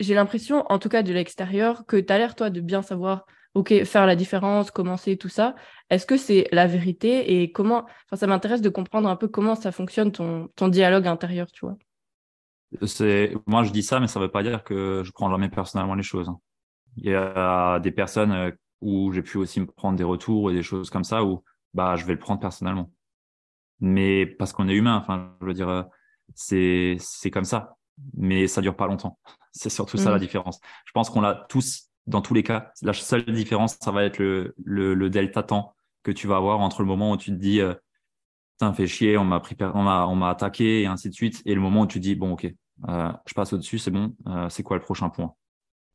[0.00, 3.26] j'ai l'impression, en tout cas de l'extérieur, que tu as l'air toi de bien savoir
[3.54, 5.54] ok faire la différence, commencer tout ça.
[5.90, 9.54] Est-ce que c'est la vérité et comment Enfin ça m'intéresse de comprendre un peu comment
[9.54, 11.76] ça fonctionne ton, ton dialogue intérieur, tu vois.
[12.86, 15.94] C'est moi je dis ça, mais ça veut pas dire que je prends jamais personnellement
[15.94, 16.28] les choses.
[16.28, 16.38] Hein.
[16.96, 20.62] Il y a des personnes où j'ai pu aussi me prendre des retours et des
[20.62, 21.42] choses comme ça où
[21.74, 22.90] bah, je vais le prendre personnellement.
[23.80, 25.86] Mais parce qu'on est humain, enfin, je veux dire,
[26.34, 27.76] c'est, c'est comme ça.
[28.14, 29.18] Mais ça dure pas longtemps.
[29.52, 30.20] C'est surtout ça la mmh.
[30.20, 30.60] différence.
[30.84, 32.70] Je pense qu'on l'a tous, dans tous les cas.
[32.82, 36.60] La seule différence, ça va être le, le, le delta temps que tu vas avoir
[36.60, 37.74] entre le moment où tu te dis, euh,
[38.52, 41.42] putain, fait chier, on m'a pris, on m'a, on m'a attaqué et ainsi de suite,
[41.46, 42.52] et le moment où tu dis, bon, ok,
[42.88, 45.34] euh, je passe au-dessus, c'est bon, euh, c'est quoi le prochain point?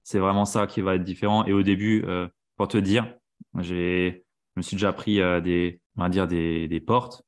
[0.04, 1.46] C'est vraiment ça qui va être différent.
[1.46, 3.16] Et au début, euh, pour te dire,
[3.60, 4.25] j'ai,
[4.56, 7.24] je me suis déjà pris euh, des, on va dire des, des portes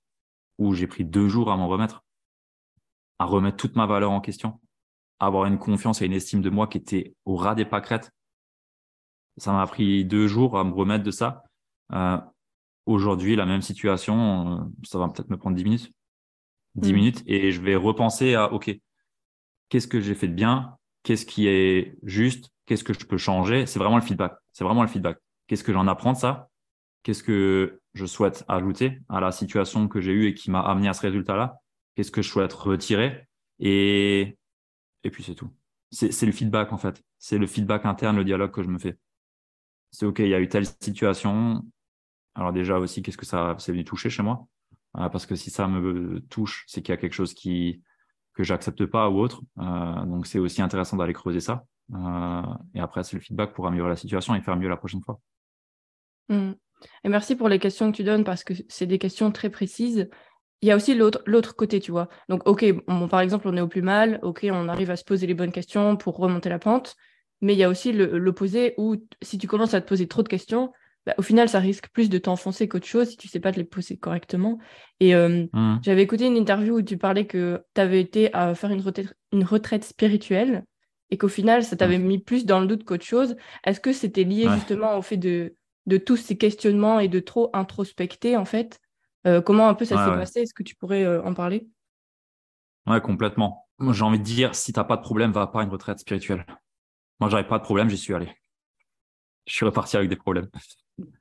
[0.58, 2.04] où j'ai pris deux jours à m'en remettre,
[3.20, 4.60] à remettre toute ma valeur en question,
[5.20, 8.12] à avoir une confiance et une estime de moi qui était au ras des pâquerettes.
[9.38, 11.44] Ça m'a pris deux jours à me remettre de ça.
[11.94, 12.18] Euh,
[12.88, 15.92] Aujourd'hui, la même situation, euh, ça va peut-être me prendre dix minutes.
[16.76, 16.96] Dix mm.
[16.96, 18.72] minutes et je vais repenser à, OK,
[19.68, 20.78] qu'est-ce que j'ai fait de bien?
[21.04, 22.50] Qu'est-ce qui est juste?
[22.66, 23.66] Qu'est-ce que je peux changer?
[23.66, 24.38] C'est vraiment le feedback.
[24.54, 25.18] C'est vraiment le feedback.
[25.48, 26.47] Qu'est-ce que j'en apprends de ça?
[27.08, 30.90] Qu'est-ce que je souhaite ajouter à la situation que j'ai eue et qui m'a amené
[30.90, 31.62] à ce résultat-là?
[31.96, 33.30] Qu'est-ce que je souhaite retirer?
[33.60, 34.38] Et,
[35.06, 35.50] et puis c'est tout.
[35.90, 37.02] C'est le feedback en fait.
[37.18, 38.98] C'est le feedback interne, le dialogue que je me fais.
[39.90, 41.64] C'est OK, il y a eu telle situation.
[42.36, 44.46] Alors déjà aussi, qu'est-ce que ça c'est venu toucher chez moi?
[44.98, 47.82] Euh, Parce que si ça me touche, c'est qu'il y a quelque chose qui
[48.34, 49.44] que j'accepte pas ou autre.
[49.60, 51.64] Euh, donc c'est aussi intéressant d'aller creuser ça.
[51.94, 55.02] Euh, et après, c'est le feedback pour améliorer la situation et faire mieux la prochaine
[55.02, 55.22] fois.
[56.28, 56.52] Mmh.
[57.04, 60.10] Et merci pour les questions que tu donnes parce que c'est des questions très précises.
[60.62, 62.08] Il y a aussi l'autre côté, tu vois.
[62.30, 62.66] Donc, OK,
[63.10, 65.52] par exemple, on est au plus mal, OK, on arrive à se poser les bonnes
[65.52, 66.96] questions pour remonter la pente,
[67.42, 70.28] mais il y a aussi l'opposé où si tu commences à te poser trop de
[70.28, 70.72] questions,
[71.08, 73.58] bah, au final, ça risque plus de t'enfoncer qu'autre chose si tu sais pas te
[73.58, 74.60] les poser correctement.
[75.00, 75.80] Et euh, mmh.
[75.82, 79.16] j'avais écouté une interview où tu parlais que tu avais été à faire une retraite,
[79.32, 80.66] une retraite spirituelle
[81.10, 82.08] et qu'au final, ça t'avait mmh.
[82.08, 83.38] mis plus dans le doute qu'autre chose.
[83.64, 85.56] Est-ce que c'était lié justement au fait de
[85.88, 88.80] de tous ces questionnements et de trop introspecter, en fait.
[89.26, 90.42] Euh, comment un peu ça s'est passé?
[90.42, 91.68] Est-ce que tu pourrais euh, en parler?
[92.86, 93.68] Ouais, complètement.
[93.80, 96.00] Moi, j'ai envie de dire, si t'as pas de problème, va pas à une retraite
[96.00, 96.46] spirituelle.
[97.20, 98.30] Moi, j'avais pas de problème, j'y suis allé.
[99.46, 100.50] Je suis reparti avec des problèmes.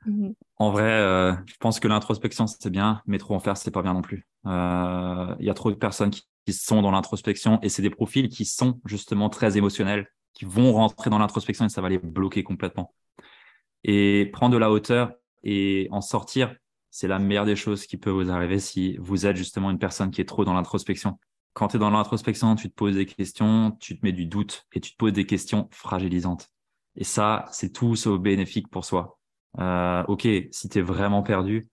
[0.05, 0.35] Mhm.
[0.57, 3.83] En vrai, euh, je pense que l'introspection, c'est bien, mais trop en faire, c'est pas
[3.83, 4.27] bien non plus.
[4.45, 8.29] Il y a trop de personnes qui, qui sont dans l'introspection et c'est des profils
[8.29, 12.43] qui sont justement très émotionnels, qui vont rentrer dans l'introspection et ça va les bloquer
[12.43, 12.95] complètement.
[13.89, 15.13] Et prendre de la hauteur
[15.45, 16.55] et en sortir,
[16.91, 20.11] c'est la meilleure des choses qui peut vous arriver si vous êtes justement une personne
[20.11, 21.21] qui est trop dans l'introspection.
[21.53, 24.67] Quand tu es dans l'introspection, tu te poses des questions, tu te mets du doute
[24.73, 26.51] et tu te poses des questions fragilisantes.
[26.97, 29.19] Et ça, c'est tout sauf bénéfique pour soi.
[29.61, 31.69] Euh, ok, si tu es vraiment perdu,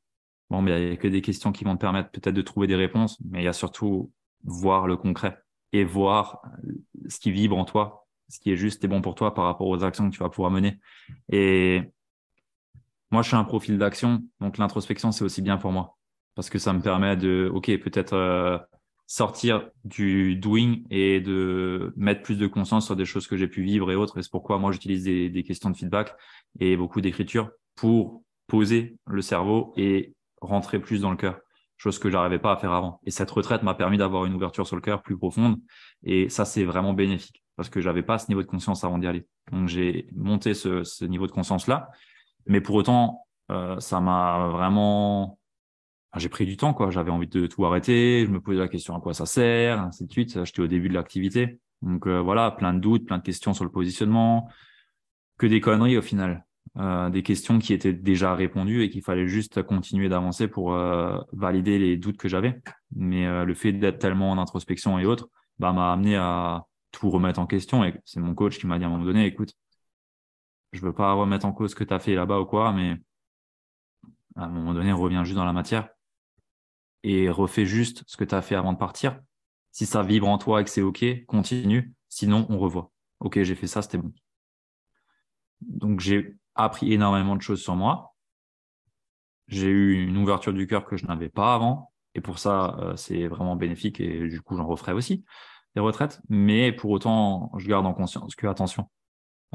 [0.51, 2.75] bon, il n'y a que des questions qui vont te permettre peut-être de trouver des
[2.75, 4.11] réponses, mais il y a surtout
[4.43, 5.39] voir le concret
[5.71, 6.43] et voir
[7.07, 9.67] ce qui vibre en toi, ce qui est juste et bon pour toi par rapport
[9.67, 10.79] aux actions que tu vas pouvoir mener.
[11.31, 11.81] Et
[13.13, 15.97] moi, je suis un profil d'action, donc l'introspection, c'est aussi bien pour moi
[16.35, 18.57] parce que ça me permet de, ok, peut-être euh,
[19.05, 23.61] sortir du doing et de mettre plus de conscience sur des choses que j'ai pu
[23.61, 24.17] vivre et autres.
[24.17, 26.15] Et c'est pourquoi moi, j'utilise des, questions de feedback
[26.59, 31.39] et beaucoup d'écriture pour poser le cerveau et rentrer plus dans le cœur,
[31.77, 32.99] chose que j'arrivais pas à faire avant.
[33.05, 35.59] Et cette retraite m'a permis d'avoir une ouverture sur le cœur plus profonde.
[36.03, 39.05] Et ça, c'est vraiment bénéfique parce que j'avais pas ce niveau de conscience avant d'y
[39.05, 39.27] aller.
[39.51, 41.91] Donc, j'ai monté ce, ce niveau de conscience-là
[42.45, 45.39] mais pour autant, euh, ça m'a vraiment.
[46.15, 46.91] J'ai pris du temps, quoi.
[46.91, 48.25] J'avais envie de tout arrêter.
[48.25, 50.43] Je me posais la question à quoi ça sert, ainsi de suite.
[50.43, 51.59] J'étais au début de l'activité.
[51.81, 54.47] Donc euh, voilà, plein de doutes, plein de questions sur le positionnement.
[55.37, 56.45] Que des conneries au final.
[56.77, 61.19] Euh, des questions qui étaient déjà répondues et qu'il fallait juste continuer d'avancer pour euh,
[61.31, 62.59] valider les doutes que j'avais.
[62.95, 65.29] Mais euh, le fait d'être tellement en introspection et autres,
[65.59, 67.83] bah, m'a amené à tout remettre en question.
[67.83, 69.53] Et c'est mon coach qui m'a dit à un moment donné, écoute,
[70.73, 72.97] je veux pas remettre en cause ce que tu as fait là-bas ou quoi, mais
[74.35, 75.89] à un moment donné, reviens juste dans la matière
[77.03, 79.19] et refais juste ce que tu as fait avant de partir.
[79.71, 81.93] Si ça vibre en toi et que c'est OK, continue.
[82.09, 82.91] Sinon, on revoit.
[83.19, 84.13] OK, j'ai fait ça, c'était bon.
[85.61, 88.15] Donc, j'ai appris énormément de choses sur moi.
[89.47, 91.91] J'ai eu une ouverture du cœur que je n'avais pas avant.
[92.15, 93.99] Et pour ça, euh, c'est vraiment bénéfique.
[93.99, 95.25] Et du coup, j'en referai aussi
[95.75, 96.21] des retraites.
[96.29, 98.89] Mais pour autant, je garde en conscience que, attention,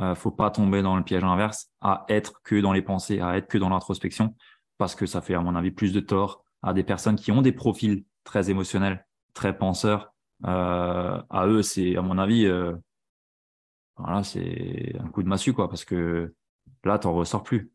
[0.00, 3.36] euh, faut pas tomber dans le piège inverse, à être que dans les pensées, à
[3.36, 4.34] être que dans l'introspection,
[4.78, 7.42] parce que ça fait, à mon avis, plus de tort à des personnes qui ont
[7.42, 10.14] des profils très émotionnels, très penseurs.
[10.46, 12.74] Euh, à eux, c'est, à mon avis, euh,
[13.96, 16.34] voilà, c'est un coup de massue, quoi, parce que
[16.84, 17.72] là, t'en ressors plus.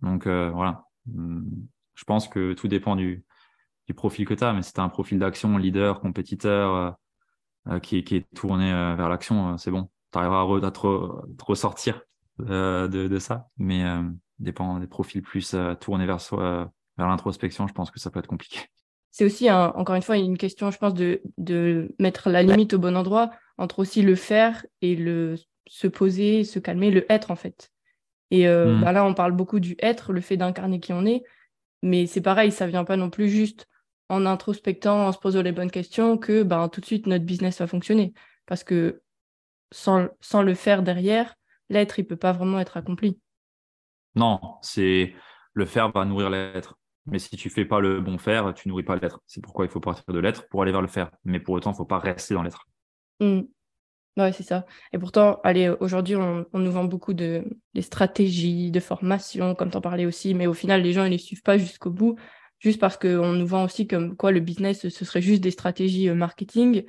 [0.00, 1.48] Donc euh, voilà, hum,
[1.94, 3.24] je pense que tout dépend du,
[3.86, 6.96] du profil que tu as, mais si tu un profil d'action, leader, compétiteur,
[7.68, 12.02] euh, qui, qui est tourné vers l'action, c'est bon tu arriveras à, te, ressortir
[12.38, 13.84] de, de, ça, mais
[14.38, 18.26] dépend des profils plus tournés vers soi, vers l'introspection, je pense que ça peut être
[18.26, 18.60] compliqué.
[19.10, 22.78] C'est aussi, encore une fois, une question, je pense, de, de mettre la limite au
[22.78, 27.36] bon endroit entre aussi le faire et le se poser, se calmer, le être en
[27.36, 27.70] fait.
[28.30, 28.80] Et mmh.
[28.80, 31.22] bah là, on parle beaucoup du être, le fait d'incarner qui on est,
[31.82, 33.68] mais c'est pareil, ça vient pas non plus juste
[34.08, 37.60] en introspectant, en se posant les bonnes questions, que ben, tout de suite notre business
[37.60, 38.12] va fonctionner.
[38.46, 39.02] Parce que
[39.74, 41.34] sans, sans le faire derrière,
[41.68, 43.18] l'être, il peut pas vraiment être accompli.
[44.14, 45.14] Non, c'est
[45.52, 46.78] le faire va nourrir l'être.
[47.06, 49.20] Mais si tu fais pas le bon faire, tu nourris pas l'être.
[49.26, 51.10] C'est pourquoi il faut partir de l'être pour aller vers le faire.
[51.24, 52.66] Mais pour autant, il faut pas rester dans l'être.
[53.20, 53.40] Mmh.
[54.16, 54.64] Ouais, c'est ça.
[54.92, 59.76] Et pourtant, allez, aujourd'hui, on, nous vend beaucoup de des stratégies, de formation, comme tu
[59.76, 62.16] en parlais aussi, mais au final, les gens, ils les suivent pas jusqu'au bout
[62.60, 66.08] juste parce qu'on nous vend aussi comme quoi le business, ce serait juste des stratégies
[66.08, 66.84] euh, marketing,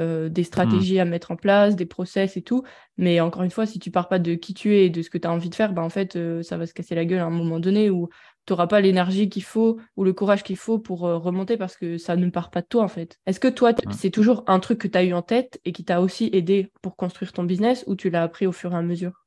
[0.00, 2.62] euh, des stratégies à mettre en place, des process et tout.
[2.96, 5.10] Mais encore une fois, si tu pars pas de qui tu es et de ce
[5.10, 7.04] que tu as envie de faire, bah, en fait, euh, ça va se casser la
[7.04, 8.08] gueule à un moment donné où
[8.46, 11.98] tu n'auras pas l'énergie qu'il faut ou le courage qu'il faut pour remonter parce que
[11.98, 13.20] ça ne part pas de toi, en fait.
[13.26, 15.84] Est-ce que toi, c'est toujours un truc que tu as eu en tête et qui
[15.84, 18.82] t'a aussi aidé pour construire ton business ou tu l'as appris au fur et à
[18.82, 19.26] mesure?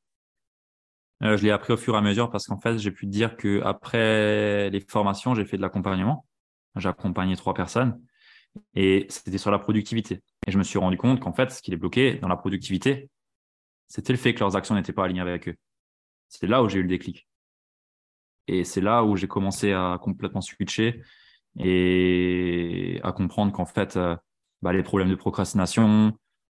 [1.22, 3.10] Euh, je l'ai appris au fur et à mesure parce qu'en fait, j'ai pu te
[3.10, 6.26] dire que après les formations, j'ai fait de l'accompagnement.
[6.74, 7.98] J'ai accompagné trois personnes
[8.74, 10.20] et c'était sur la productivité.
[10.46, 13.10] Et je me suis rendu compte qu'en fait, ce qui les bloquait dans la productivité,
[13.88, 15.56] c'était le fait que leurs actions n'étaient pas alignées avec eux.
[16.28, 17.28] C'est là où j'ai eu le déclic.
[18.48, 21.02] Et c'est là où j'ai commencé à complètement switcher
[21.58, 24.16] et à comprendre qu'en fait, euh,
[24.62, 26.16] bah, les problèmes de procrastination,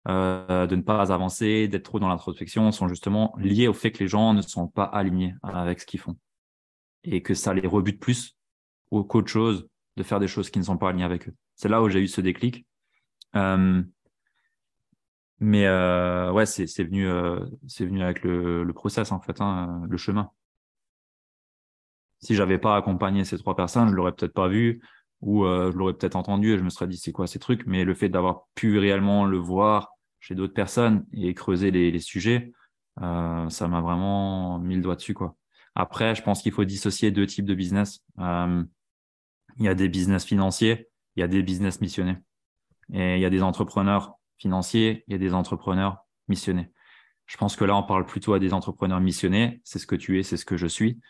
[0.08, 4.02] euh, de ne pas avancer, d'être trop dans l'introspection, sont justement liés au fait que
[4.02, 6.16] les gens ne sont pas alignés avec ce qu'ils font.
[7.04, 8.36] Et que ça les rebute plus
[8.90, 11.34] qu'autre chose de faire des choses qui ne sont pas alignées avec eux.
[11.56, 12.66] C'est là où j'ai eu ce déclic.
[13.34, 13.82] Euh,
[15.40, 17.08] mais euh, ouais, c'est venu,
[17.66, 20.30] c'est venu avec le, process en fait, hein, le chemin.
[22.20, 24.80] Si j'avais pas accompagné ces trois personnes, je l'aurais peut-être pas vu,
[25.20, 27.66] ou je l'aurais peut-être entendu et je me serais dit c'est quoi ces trucs?
[27.66, 32.52] Mais le fait d'avoir pu réellement le voir, chez d'autres personnes et creuser les, sujets,
[33.00, 35.14] euh, ça m'a vraiment mis le doigt dessus.
[35.14, 35.36] Quoi.
[35.76, 38.00] Après, je pense qu'il faut dissocier deux types de business.
[38.18, 38.64] Euh,
[39.58, 42.16] il y a des business financiers, il y a des business missionnés.
[42.92, 45.98] Et il y a des entrepreneurs financiers, il y a des entrepreneurs
[46.28, 46.70] missionnés.
[47.26, 49.60] Je pense que là, on parle plutôt à des entrepreneurs missionnés.
[49.64, 51.00] C'est ce que tu es, c'est ce que je suis.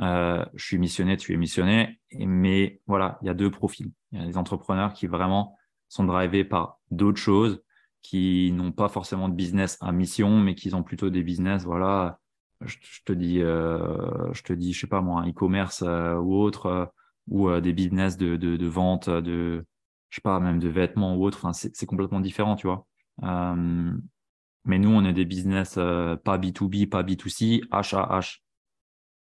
[0.00, 2.00] Euh, je suis missionné, tu es missionné.
[2.12, 3.90] mais voilà, il y a deux profils.
[4.12, 5.56] Il y a des entrepreneurs qui vraiment
[5.88, 7.62] sont drivés par d'autres choses,
[8.02, 12.20] qui n'ont pas forcément de business à mission, mais qui ont plutôt des business, voilà,
[12.60, 16.92] je, te dis, euh, je te dis, je sais pas moi, e-commerce euh, ou autre,
[17.32, 19.64] euh, ou des business de, de, de, vente, de,
[20.10, 21.38] je sais pas, même de vêtements ou autre.
[21.42, 22.86] Enfin, c'est complètement différent, tu vois.
[23.22, 28.40] mais nous, on est des business pas B2B, pas B2C, H à H,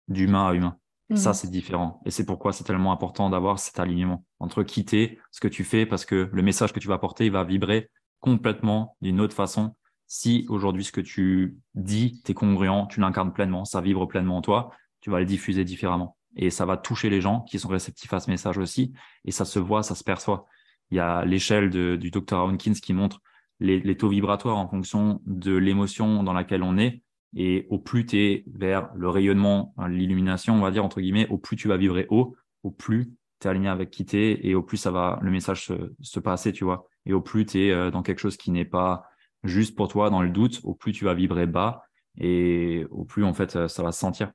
[0.08, 0.78] d'humain à humain.
[1.14, 1.34] Ça, mmh.
[1.34, 2.00] c'est différent.
[2.04, 5.86] Et c'est pourquoi c'est tellement important d'avoir cet alignement entre quitter ce que tu fais,
[5.86, 9.76] parce que le message que tu vas apporter, il va vibrer complètement d'une autre façon.
[10.08, 14.38] Si aujourd'hui ce que tu dis, tu es congruent, tu l'incarnes pleinement, ça vibre pleinement
[14.38, 14.70] en toi,
[15.00, 16.15] tu vas le diffuser différemment.
[16.36, 18.92] Et ça va toucher les gens qui sont réceptifs à ce message aussi.
[19.24, 20.46] Et ça se voit, ça se perçoit.
[20.90, 23.20] Il y a l'échelle du docteur Hawkins qui montre
[23.58, 27.02] les, taux vibratoires en fonction de l'émotion dans laquelle on est.
[27.34, 31.38] Et au plus tu es vers le rayonnement, l'illumination, on va dire, entre guillemets, au
[31.38, 34.54] plus tu vas vibrer haut, au plus tu es aligné avec qui tu es et
[34.54, 36.88] au plus ça va, le message se, se passer, tu vois.
[37.04, 39.04] Et au plus tu es euh, dans quelque chose qui n'est pas
[39.42, 41.82] juste pour toi, dans le doute, au plus tu vas vibrer bas
[42.18, 44.32] et au plus en fait ça va se sentir.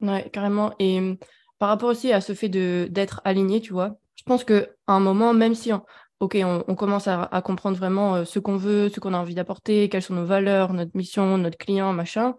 [0.00, 0.72] Ouais, carrément.
[0.78, 1.16] Et hum,
[1.58, 5.00] par rapport aussi à ce fait de d'être aligné, tu vois, je pense qu'à un
[5.00, 5.72] moment, même si
[6.20, 9.34] ok, on, commence à, à, comprendre vraiment euh, ce qu'on veut, ce qu'on a envie
[9.34, 12.34] d'apporter, quelles sont nos valeurs, notre mission, notre client, machin,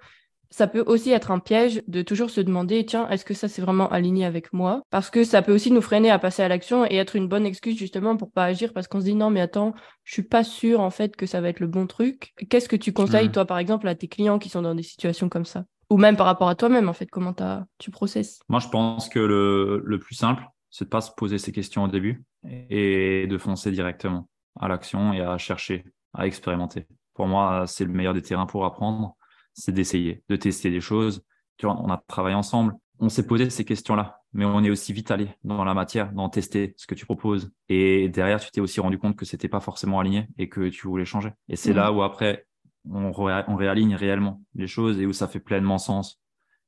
[0.49, 3.61] ça peut aussi être un piège de toujours se demander, tiens, est-ce que ça c'est
[3.61, 4.81] vraiment aligné avec moi?
[4.89, 7.45] Parce que ça peut aussi nous freiner à passer à l'action et être une bonne
[7.45, 10.43] excuse justement pour pas agir parce qu'on se dit non mais attends, je suis pas
[10.43, 12.33] sûr en fait que ça va être le bon truc.
[12.49, 13.33] Qu'est-ce que tu conseilles mmh.
[13.33, 15.65] toi par exemple à tes clients qui sont dans des situations comme ça?
[15.89, 17.35] Ou même par rapport à toi-même en fait, comment
[17.77, 21.37] tu processes Moi je pense que le, le plus simple, c'est de pas se poser
[21.37, 22.23] ces questions au début
[22.69, 26.87] et de foncer directement à l'action et à chercher, à expérimenter.
[27.13, 29.15] Pour moi, c'est le meilleur des terrains pour apprendre
[29.55, 31.23] c'est d'essayer, de tester des choses.
[31.57, 34.93] Tu vois, on a travaillé ensemble, on s'est posé ces questions-là, mais on est aussi
[34.93, 37.51] vite allé dans la matière, dans tester ce que tu proposes.
[37.69, 40.87] Et derrière, tu t'es aussi rendu compte que c'était pas forcément aligné et que tu
[40.87, 41.31] voulais changer.
[41.47, 42.45] Et c'est là où après,
[42.91, 46.21] on, réaligne réellement les choses et où ça fait pleinement sens.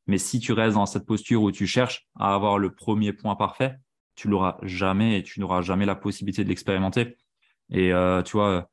[0.07, 3.35] Mais si tu restes dans cette posture où tu cherches à avoir le premier point
[3.35, 3.75] parfait,
[4.15, 7.17] tu l'auras jamais et tu n'auras jamais la possibilité de l'expérimenter.
[7.69, 8.69] Et euh, tu vois,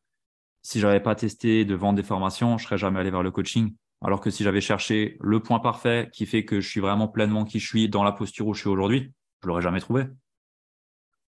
[0.63, 3.75] si j'avais pas testé de vendre des formations, je serais jamais allé vers le coaching
[4.01, 7.45] Alors que si j'avais cherché le point parfait qui fait que je suis vraiment pleinement
[7.45, 10.05] qui je suis dans la posture où je suis aujourd'hui, je l'aurais jamais trouvé.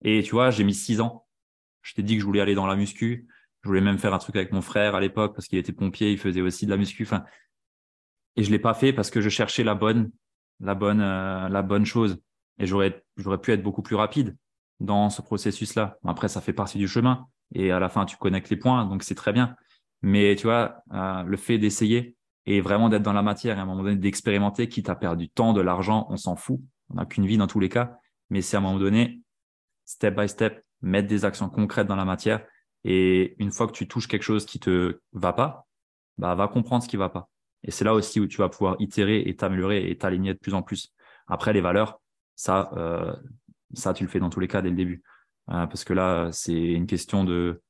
[0.04, 1.26] Et tu vois, j'ai mis six ans.
[1.82, 3.28] Je t'ai dit que je voulais aller dans la muscu.
[3.63, 6.12] Je voulais même faire un truc avec mon frère à l'époque parce qu'il était pompier,
[6.12, 7.04] il faisait aussi de la muscu.
[7.04, 7.24] Enfin,
[8.36, 10.12] et je l'ai pas fait parce que je cherchais la bonne,
[10.60, 12.21] la bonne, euh, la bonne chose.
[12.58, 14.36] Et j'aurais, j'aurais pu être beaucoup plus rapide
[14.80, 15.97] dans ce processus-là.
[16.06, 17.28] Après, ça fait partie du chemin.
[17.54, 19.56] Et à la fin, tu connectes les points, donc c'est très bien.
[20.02, 23.63] Mais tu vois, euh, le fait d'essayer et vraiment d'être dans la matière et à
[23.63, 26.60] un moment donné d'expérimenter, quitte à perdre du temps, de l'argent, on s'en fout.
[26.89, 27.97] On n'a qu'une vie dans tous les cas.
[28.30, 29.21] Mais c'est à un moment donné,
[29.86, 32.43] step by step, mettre des actions concrètes dans la matière.
[32.84, 35.67] Et une fois que tu touches quelque chose qui te va pas,
[36.17, 37.30] bah, va comprendre ce qui va pas.
[37.63, 40.54] Et c'est là aussi où tu vas pouvoir itérer et t'améliorer et t'aligner de plus
[40.54, 40.94] en plus.
[41.28, 42.02] Après, les valeurs,
[42.36, 43.15] ça, euh,
[43.74, 45.04] ça, tu le fais dans tous les cas dès le début.
[45.50, 47.62] Euh, parce que là, c'est une question de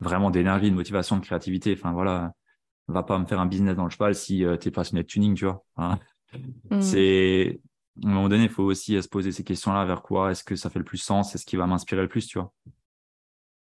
[0.00, 1.72] vraiment d'énergie, de motivation, de créativité.
[1.72, 2.32] Enfin, voilà,
[2.88, 5.08] va pas me faire un business dans le cheval si euh, tu es passionné de
[5.08, 5.64] tuning, tu vois.
[5.76, 5.98] Hein.
[6.70, 6.80] Mm.
[6.80, 7.60] C'est
[8.04, 10.56] à un moment donné, il faut aussi se poser ces questions-là vers quoi est-ce que
[10.56, 12.52] ça fait le plus sens, c'est ce qui va m'inspirer le plus, tu vois?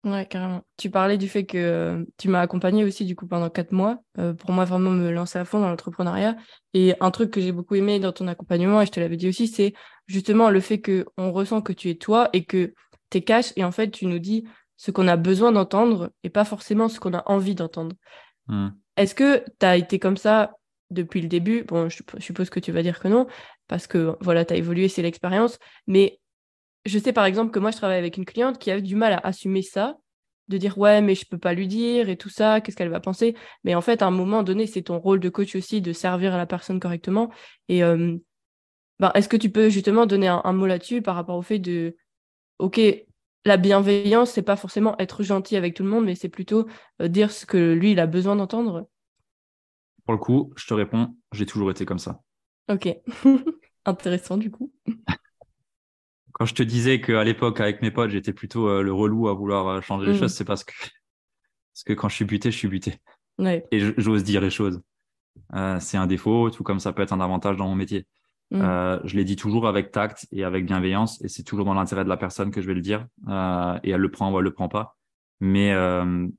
[0.06, 0.62] Ouais, carrément.
[0.76, 3.98] Tu parlais du fait que euh, tu m'as accompagné aussi du coup pendant quatre mois
[4.18, 6.36] euh, pour moi vraiment me lancer à fond dans l'entrepreneuriat.
[6.74, 9.28] Et un truc que j'ai beaucoup aimé dans ton accompagnement, et je te l'avais dit
[9.28, 9.74] aussi, c'est
[10.06, 12.72] justement le fait que on ressent que tu es toi et que
[13.10, 14.44] tu es cash et en fait tu nous dis
[14.76, 17.96] ce qu'on a besoin d'entendre et pas forcément ce qu'on a envie d'entendre.
[18.46, 18.68] Mmh.
[18.96, 20.52] Est-ce que tu as été comme ça
[20.90, 21.64] depuis le début?
[21.64, 23.26] Bon, je suppose que tu vas dire que non,
[23.66, 25.58] parce que voilà, tu as évolué, c'est l'expérience.
[25.88, 26.20] Mais
[26.86, 29.12] je sais par exemple que moi, je travaille avec une cliente qui a du mal
[29.12, 29.98] à assumer ça,
[30.48, 33.00] de dire ouais, mais je peux pas lui dire et tout ça, qu'est-ce qu'elle va
[33.00, 33.36] penser?
[33.64, 36.34] Mais en fait, à un moment donné, c'est ton rôle de coach aussi de servir
[36.34, 37.30] à la personne correctement.
[37.68, 41.58] Et ben, est-ce que tu peux justement donner un, mot là-dessus par rapport au fait
[41.58, 41.96] de,
[42.58, 42.80] ok,
[43.44, 46.68] la bienveillance, c'est pas forcément être gentil avec tout le monde, mais c'est plutôt
[47.00, 48.88] dire ce que lui, il a besoin d'entendre?
[50.04, 52.20] Pour le coup, je te réponds, j'ai toujours été comme ça.
[52.68, 52.88] Ok.
[53.84, 54.72] Intéressant du coup.
[56.38, 59.32] quand je te disais qu'à l'époque, avec mes potes, j'étais plutôt euh, le relou à
[59.32, 60.18] vouloir euh, changer les mm.
[60.18, 60.74] choses, c'est parce que,
[61.72, 63.00] parce que quand je suis buté, je suis buté.
[63.70, 64.82] Et j'ose dire les choses.
[65.54, 68.06] Euh, c'est un défaut, tout comme ça peut être un avantage dans mon métier.
[68.50, 69.00] Mm.
[69.02, 72.08] je l'ai dit toujours avec tact et avec bienveillance, et c'est toujours dans l'intérêt de
[72.08, 73.06] la personne que je vais le dire.
[73.82, 74.96] et elle le prend ou elle le prend pas.
[75.40, 75.74] Mais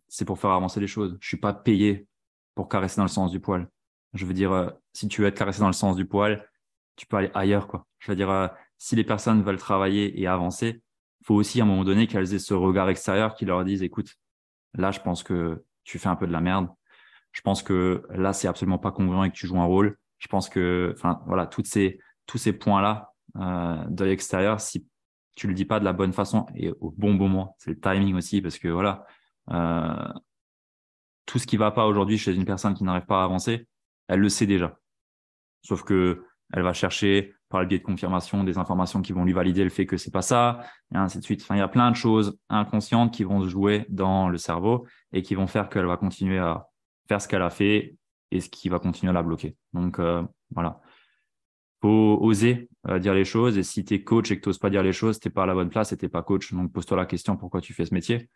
[0.08, 1.18] c'est pour faire avancer les choses.
[1.20, 2.08] Je suis pas payé
[2.54, 3.68] pour caresser dans le sens du poil.
[4.14, 6.48] Je veux dire, si tu veux être caressé dans le sens du poil,
[6.96, 7.86] tu peux aller ailleurs, quoi.
[8.00, 10.82] Je veux dire, si les personnes veulent travailler et avancer,
[11.24, 14.16] faut aussi à un moment donné qu'elles aient ce regard extérieur qui leur dise, écoute,
[14.74, 16.70] là, je pense que tu fais un peu de la merde.
[17.32, 19.98] Je pense que là, c'est absolument pas congruent et que tu joues un rôle.
[20.20, 24.88] Je pense que, enfin, voilà, toutes ces, tous ces points-là euh, de l'extérieur, si
[25.36, 28.16] tu le dis pas de la bonne façon et au bon moment, c'est le timing
[28.16, 29.06] aussi, parce que voilà,
[29.52, 30.14] euh,
[31.26, 33.68] tout ce qui va pas aujourd'hui chez une personne qui n'arrive pas à avancer,
[34.08, 34.80] elle le sait déjà.
[35.62, 39.34] Sauf que elle va chercher par le biais de confirmation des informations qui vont lui
[39.34, 40.62] valider le fait que c'est pas ça,
[40.94, 41.42] et ainsi de suite.
[41.42, 44.86] Enfin, il y a plein de choses inconscientes qui vont se jouer dans le cerveau
[45.14, 46.68] et qui vont faire qu'elle va continuer à
[47.08, 47.96] faire ce qu'elle a fait
[48.32, 49.56] et ce qui va continuer à la bloquer.
[49.74, 50.82] Donc euh, voilà.
[51.82, 54.58] Faut oser euh, dire les choses et si tu es coach et que tu n'oses
[54.58, 56.54] pas dire les choses, tu pas à la bonne place et tu pas coach.
[56.54, 58.30] Donc pose-toi la question pourquoi tu fais ce métier?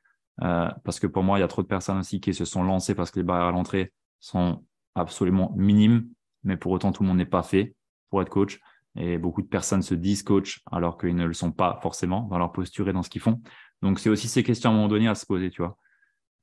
[0.44, 2.64] Euh, parce que pour moi, il y a trop de personnes aussi qui se sont
[2.64, 4.64] lancées parce que les barrières à l'entrée sont
[4.96, 6.08] absolument minimes,
[6.44, 7.76] mais pour autant tout le monde n'est pas fait
[8.10, 8.60] pour être coach.
[8.96, 12.38] Et beaucoup de personnes se disent coach alors qu'ils ne le sont pas forcément dans
[12.38, 13.42] leur posture et dans ce qu'ils font.
[13.82, 15.78] Donc, c'est aussi ces questions à un moment donné à se poser, tu vois.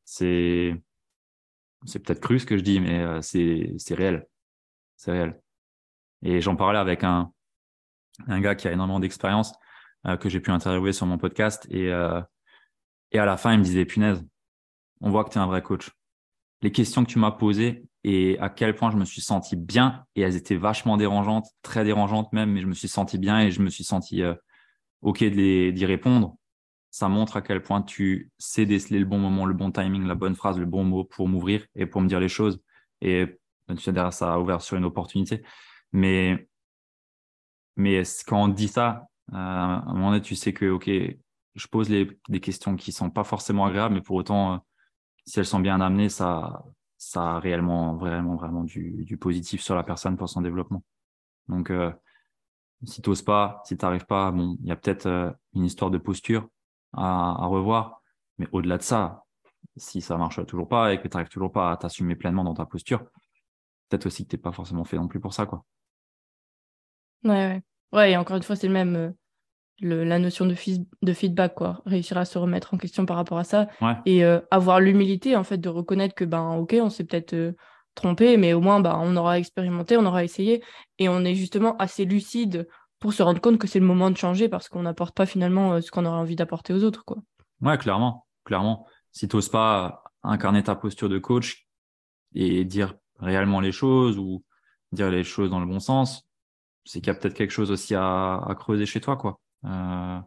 [0.04, 0.74] C'est,
[1.84, 4.26] c'est peut-être cru ce que je dis, mais euh, c'est, c'est réel.
[4.96, 5.40] C'est réel.
[6.22, 7.32] Et j'en parlais avec un,
[8.26, 9.52] un gars qui a énormément d'expérience
[10.06, 11.66] euh, que j'ai pu interviewer sur mon podcast.
[11.70, 12.20] Et, euh,
[13.12, 14.24] et à la fin, il me disait, punaise,
[15.00, 15.90] on voit que tu es un vrai coach.
[16.62, 20.06] Les questions que tu m'as posées, et à quel point je me suis senti bien
[20.16, 23.50] et elles étaient vachement dérangeantes, très dérangeantes même, mais je me suis senti bien et
[23.50, 24.34] je me suis senti euh,
[25.02, 26.34] OK d'y répondre.
[26.90, 30.14] Ça montre à quel point tu sais déceler le bon moment, le bon timing, la
[30.14, 32.62] bonne phrase, le bon mot pour m'ouvrir et pour me dire les choses.
[33.02, 33.26] Et
[33.68, 35.42] derrière, ça a ouvert sur une opportunité.
[35.92, 36.48] Mais,
[37.76, 41.66] mais quand on dit ça, euh, à un moment donné, tu sais que, OK, je
[41.66, 44.59] pose des questions qui sont pas forcément agréables, mais pour autant, euh,
[45.26, 46.64] si elles sont bien amenées, ça,
[46.99, 50.82] ça a réellement, vraiment, vraiment du, positif sur la personne pour son développement.
[51.49, 51.92] Donc, euh,
[52.84, 55.64] si tu n'oses pas, si tu n'arrives pas, bon, il y a peut-être euh, une
[55.64, 56.49] histoire de posture
[56.92, 58.03] à, revoir.
[58.38, 59.24] Mais au-delà de ça,
[59.76, 62.55] si ça marche toujours pas et que tu n'arrives toujours pas à t'assumer pleinement dans
[62.55, 63.05] ta posture,
[63.88, 65.46] peut-être aussi que tu n'es pas forcément fait non plus pour ça.
[65.46, 65.64] Quoi.
[67.24, 67.62] Ouais, ouais.
[67.92, 69.14] Ouais, et encore une fois, c'est le même.
[69.81, 70.57] La notion de,
[71.03, 71.83] de, feedback, quoi.
[71.87, 73.68] Réussir à se remettre en question par rapport à ça
[74.07, 77.53] et euh, avoir l'humilité, en fait, de reconnaître que, ben, ok, on s'est peut-être euh,
[77.95, 80.64] tromper, mais au moins, bah, on aura expérimenté, on aura essayé,
[80.99, 82.66] et on est justement assez lucide
[82.99, 85.74] pour se rendre compte que c'est le moment de changer parce qu'on n'apporte pas finalement
[85.74, 87.05] euh, ce qu'on aurait envie d'apporter aux autres.
[87.05, 87.18] Quoi.
[87.61, 88.87] Ouais, clairement, clairement.
[89.12, 91.68] Si tu n'oses pas incarner ta posture de coach
[92.35, 94.45] et dire réellement les choses ou
[94.93, 96.29] dire les choses dans le bon sens,
[96.85, 99.41] c'est qu'il y a peut-être quelque chose aussi à, à, creuser chez toi, quoi.
[99.64, 100.20] Euh,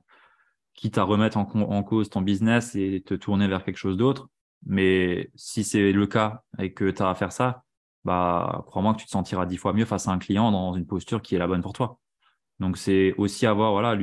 [0.73, 4.29] quitte à remettre en, cause ton business et te tourner vers quelque chose d'autre.
[4.65, 7.63] Mais si c'est le cas et que tu as à faire ça,
[8.03, 10.88] bah, crois-moi que tu te sentiras dix fois mieux face à un client dans une
[10.88, 11.99] posture qui est la bonne pour toi.
[12.59, 13.95] Donc, c'est aussi avoir, voilà,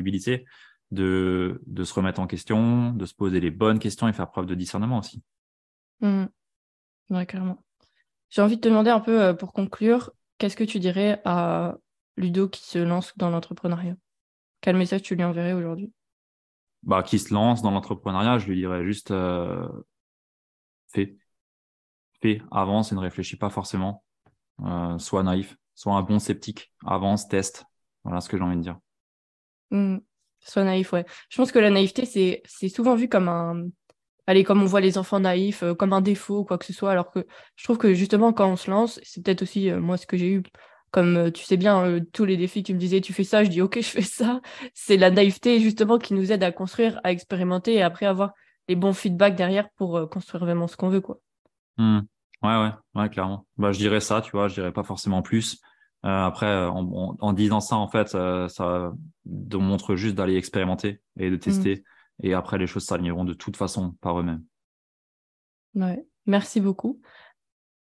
[0.91, 4.47] de, de se remettre en question, de se poser les bonnes questions et faire preuve
[4.47, 5.23] de discernement aussi.
[6.01, 6.27] Mmh.
[7.11, 7.59] Ouais, clairement.
[8.31, 11.77] J'ai envie de te demander un peu euh, pour conclure, qu'est-ce que tu dirais à
[12.17, 13.97] Ludo qui se lance dans l'entrepreneuriat?
[14.61, 15.93] Quel message tu lui enverrais aujourd'hui?
[16.83, 19.69] Bah, Qui se lance dans l'entrepreneuriat, je lui dirais juste euh,
[20.89, 21.17] fais,
[22.23, 24.05] fais, avance et ne réfléchis pas forcément.
[24.65, 27.65] Euh, sois naïf, sois un bon sceptique, avance, teste.
[28.05, 28.79] Voilà ce que j'ai envie de dire.
[29.71, 29.99] Mmh.
[30.41, 31.05] Sois naïf, ouais.
[31.29, 33.65] Je pense que la naïveté, c'est souvent vu comme un,
[34.29, 36.73] allez, comme on voit les enfants naïfs, euh, comme un défaut ou quoi que ce
[36.73, 39.81] soit, alors que je trouve que justement, quand on se lance, c'est peut-être aussi euh,
[39.81, 40.43] moi ce que j'ai eu,
[40.91, 43.51] comme euh, tu sais bien, tous les défis, tu me disais, tu fais ça, je
[43.51, 44.41] dis, ok, je fais ça.
[44.75, 48.33] C'est la naïveté justement qui nous aide à construire, à expérimenter et après avoir
[48.69, 51.21] les bons feedbacks derrière pour construire vraiment ce qu'on veut, quoi.
[51.79, 52.01] Mmh.
[52.43, 53.47] Ouais, ouais, ouais, clairement.
[53.57, 55.61] Bah, je dirais ça, tu vois, je dirais pas forcément plus.
[56.03, 58.93] après, en, en, disant ça, en fait, ça
[59.25, 61.41] montre juste d'aller expérimenter et de mmh.
[61.41, 61.85] tester.
[62.23, 64.45] Et après, les choses s'aligneront de toute façon par eux-mêmes.
[65.75, 66.05] Ouais.
[66.29, 67.01] Merci beaucoup.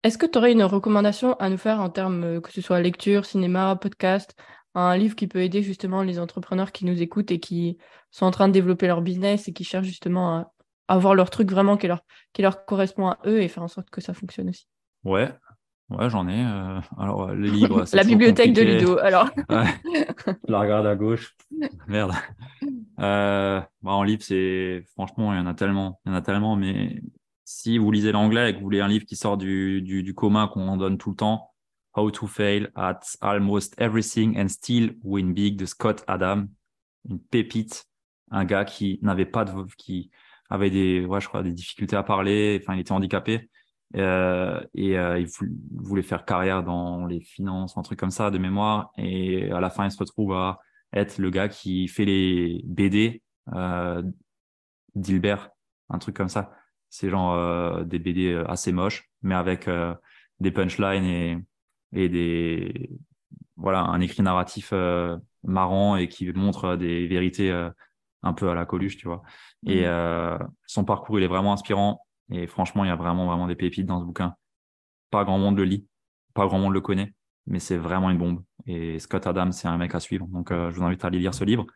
[0.02, 2.80] Est-ce que tu aurais une recommandation à nous faire en termes euh, que ce soit
[2.80, 4.34] lecture, cinéma, podcast,
[4.74, 7.78] un livre qui peut aider justement les entrepreneurs qui nous écoutent et qui
[8.10, 10.52] sont en train de développer leur business et qui cherchent justement à
[10.88, 13.90] avoir leur truc vraiment qui leur, qui leur correspond à eux et faire en sorte
[13.90, 14.66] que ça fonctionne aussi?
[15.04, 15.30] Ouais,
[15.90, 16.42] Ouais, j'en ai.
[16.44, 17.84] Euh, alors, les livres.
[17.92, 19.28] la bibliothèque de Ludo, alors.
[19.50, 19.66] ouais.
[20.26, 21.36] Je la regarde à gauche.
[21.86, 22.12] Merde.
[22.98, 24.84] Euh, bah, en livre, c'est.
[24.94, 26.00] Franchement, il y en a tellement.
[26.06, 27.02] Il y en a tellement, mais
[27.44, 30.48] si vous lisez l'anglais et que vous voulez un livre qui sort du, du, commun
[30.48, 31.50] qu'on donne tout le temps,
[31.94, 36.46] How to Fail at Almost Everything and Still Win Big de Scott Adam,
[37.08, 37.84] une pépite,
[38.30, 39.52] un gars qui n'avait pas de.
[39.76, 40.10] qui
[40.48, 43.50] avait des, ouais, je crois, des difficultés à parler, enfin, il était handicapé
[43.96, 45.28] euh, et euh, il
[45.74, 48.90] voulait faire carrière dans les finances, un truc comme ça de mémoire.
[48.96, 50.60] Et à la fin, il se retrouve à
[50.92, 53.22] être le gars qui fait les BD
[53.54, 54.02] euh,
[54.94, 55.50] d'Hilbert,
[55.88, 56.52] un truc comme ça.
[56.92, 59.94] C'est genre euh, des BD assez moches, mais avec euh,
[60.40, 61.38] des punchlines et,
[61.94, 62.90] et des
[63.56, 64.74] voilà un écrit narratif
[65.42, 67.50] marrant et qui montre des vérités
[68.22, 69.22] un peu à la Coluche, tu vois.
[69.66, 70.38] Et mmh.
[70.66, 73.86] son parcours, il est vraiment inspirant et franchement, il y a vraiment, vraiment des pépites
[73.86, 74.34] dans ce bouquin.
[75.10, 75.86] Pas grand monde le lit,
[76.34, 77.14] pas grand monde le connaît,
[77.46, 78.42] mais c'est vraiment une bombe.
[78.66, 80.26] Et Scott Adams, c'est un mec à suivre.
[80.28, 81.66] Donc, euh, je vous invite à aller lire ce livre.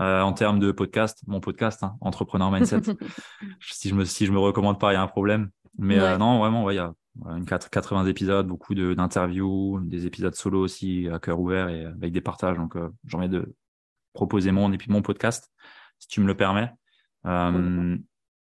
[0.00, 2.80] Euh, en termes de podcast, mon podcast, hein, Entrepreneur Mindset,
[3.60, 5.50] si, je me, si je me recommande pas, il y a un problème.
[5.78, 6.92] Mais euh, non, vraiment, il y a
[7.26, 12.20] une 80 épisodes, beaucoup d'interviews, des épisodes solo aussi à cœur ouvert et avec des
[12.20, 12.56] partages.
[12.56, 12.74] Donc,
[13.06, 13.54] j'ai envie de
[14.14, 15.50] proposer mon et puis mon podcast,
[15.98, 16.72] si tu me le permets.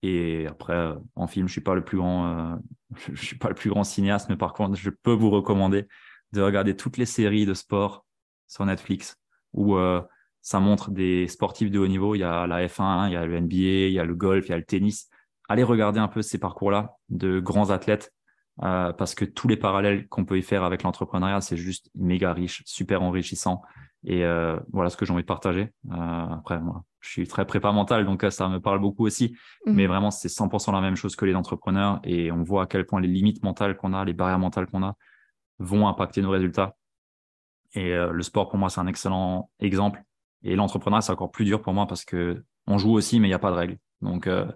[0.03, 2.57] Et après, euh, en film, je suis pas le plus grand, euh,
[3.13, 5.87] je suis pas le plus grand cinéaste, mais par contre, je peux vous recommander
[6.33, 8.05] de regarder toutes les séries de sport
[8.47, 9.17] sur Netflix
[9.57, 10.03] euh,
[10.49, 12.15] ça montre des sportifs de haut niveau.
[12.15, 14.47] Il y a la F1, il y a le NBA, il y a le golf,
[14.47, 15.11] il y a le tennis.
[15.47, 18.15] Allez regarder un peu ces parcours-là de grands athlètes
[18.63, 22.33] euh, parce que tous les parallèles qu'on peut y faire avec l'entrepreneuriat, c'est juste méga
[22.33, 23.61] riche, super enrichissant.
[24.05, 25.71] Et euh, voilà ce que j'ai envie de partager.
[25.93, 29.37] Euh, après, moi, je suis très prépa mental, donc ça me parle beaucoup aussi.
[29.67, 29.75] Mhm.
[29.75, 32.01] Mais vraiment, c'est 100% la même chose que les entrepreneurs.
[32.05, 34.83] Et on voit à quel point les limites mentales qu'on a, les barrières mentales qu'on
[34.83, 34.95] a,
[35.59, 36.75] vont impacter nos résultats.
[37.75, 40.03] Et le sport, pour moi, c'est un excellent exemple.
[40.43, 43.30] Et l'entrepreneuriat, c'est encore plus dur pour moi parce que on joue aussi, mais il
[43.30, 43.78] n'y a pas de règles.
[44.03, 44.47] Donc, euh,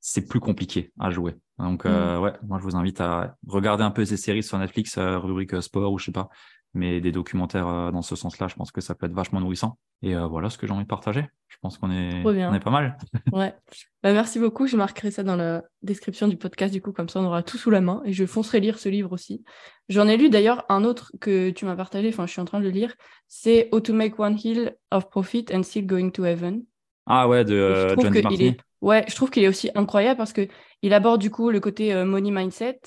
[0.00, 1.36] c'est plus compliqué à jouer.
[1.58, 2.20] Donc, mhm.
[2.20, 5.92] ouais, moi, je vous invite à regarder un peu ces séries sur Netflix, rubrique sport
[5.92, 6.28] ou je sais pas,
[6.76, 9.78] mais des documentaires euh, dans ce sens-là, je pense que ça peut être vachement nourrissant.
[10.02, 11.26] Et euh, voilà ce que j'ai envie de partager.
[11.48, 12.98] Je pense qu'on est, on est pas mal.
[13.32, 13.54] ouais.
[14.02, 14.66] Bah, merci beaucoup.
[14.66, 17.56] Je marquerai ça dans la description du podcast, du coup, comme ça on aura tout
[17.56, 18.02] sous la main.
[18.04, 19.42] Et je foncerai lire ce livre aussi.
[19.88, 22.60] J'en ai lu d'ailleurs un autre que tu m'as partagé, enfin, je suis en train
[22.60, 22.94] de le lire.
[23.26, 26.62] C'est How to Make One Hill of Profit and Still Going to Heaven.
[27.06, 28.58] Ah ouais, de euh, John Est...
[28.82, 30.46] Ouais, je trouve qu'il est aussi incroyable parce que
[30.82, 32.80] il aborde du coup le côté money mindset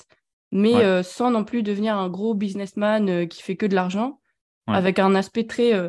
[0.52, 4.20] mais euh, sans non plus devenir un gros businessman euh, qui fait que de l'argent,
[4.66, 5.88] avec un aspect très euh,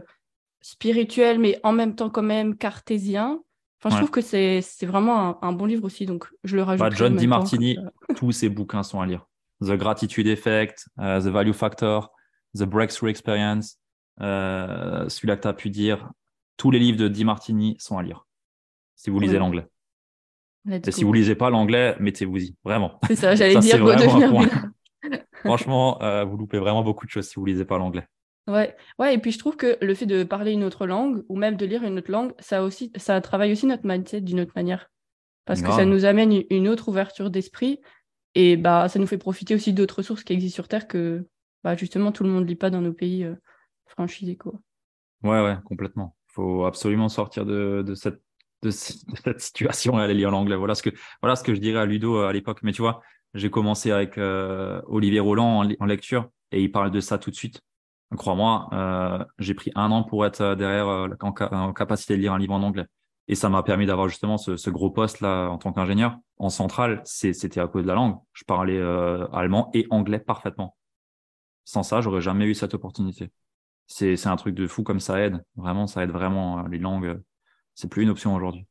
[0.62, 3.40] spirituel, mais en même temps quand même cartésien.
[3.84, 6.88] Enfin, je trouve que c'est vraiment un, bon livre aussi, donc je le rajoute.
[6.88, 7.78] Bah, John DiMartini,
[8.16, 9.28] tous ses bouquins sont à lire.
[9.62, 12.12] The Gratitude Effect, The Value Factor,
[12.56, 13.80] The Breakthrough Experience,
[14.20, 16.12] celui-là que tu as pu dire,
[16.58, 18.28] tous les livres de Di Martini sont à lire,
[18.96, 19.68] si vous lisez l'anglais.
[20.70, 23.00] Et si vous lisez pas l'anglais, mettez-vous-y, vraiment.
[23.08, 24.72] C'est ça, j'allais dire devenir
[25.44, 28.08] Franchement, vous loupez vraiment beaucoup de choses si vous lisez pas l'anglais.
[28.48, 28.76] Ouais.
[29.00, 31.56] ouais, et puis je trouve que le fait de parler une autre langue ou même
[31.56, 34.90] de lire une autre langue, ça, aussi, ça travaille aussi notre mindset d'une autre manière.
[35.46, 37.80] Parce que ça nous amène une autre ouverture d'esprit
[38.36, 41.28] et bah, ça nous fait profiter aussi d'autres ressources qui existent sur Terre que
[41.64, 43.36] bah, justement tout le monde ne lit pas dans nos pays euh,
[43.88, 44.38] franchisés.
[44.38, 44.54] Quoi.
[45.24, 46.16] Ouais, ouais, complètement.
[46.30, 48.22] Il faut absolument sortir de, de, cette,
[48.62, 50.56] de, cette situation et aller lire l'anglais.
[50.56, 50.90] Voilà, ce que,
[51.22, 52.60] voilà ce que je dirais à Ludo euh, à l'époque.
[52.64, 53.02] Mais tu vois,
[53.34, 57.36] j'ai commencé avec euh, Olivier Roland en, lecture et il parle de ça tout de
[57.36, 57.62] suite.
[58.16, 60.88] Crois-moi, euh, j'ai pris un an pour être derrière
[61.22, 62.86] en, capacité de lire un livre en anglais.
[63.28, 66.18] Et ça m'a permis d'avoir justement ce, ce, gros poste là en tant qu'ingénieur.
[66.38, 68.18] En centrale, c'était à cause de la langue.
[68.34, 70.76] Je parlais euh, allemand et anglais parfaitement.
[71.66, 73.32] Sans ça, j'aurais jamais eu cette opportunité.
[73.86, 75.44] C'est un truc de fou comme ça aide.
[75.56, 76.60] Vraiment, ça aide vraiment.
[76.66, 77.22] Euh, les langues,
[77.82, 78.66] c'est plus une option aujourd'hui.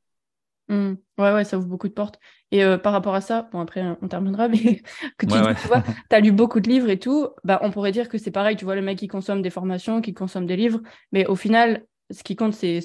[0.68, 0.94] Mmh.
[1.18, 2.20] Ouais, ouais, ça ouvre beaucoup de portes.
[2.52, 4.82] Et euh, par rapport à ça, bon, après, on terminera, mais
[5.18, 8.08] que tu, tu vois, as lu beaucoup de livres et tout, bah, on pourrait dire
[8.08, 10.80] que c'est pareil, tu vois, le mec qui consomme des formations, qui consomme des livres,
[11.10, 12.80] mais au final, ce qui compte, c'est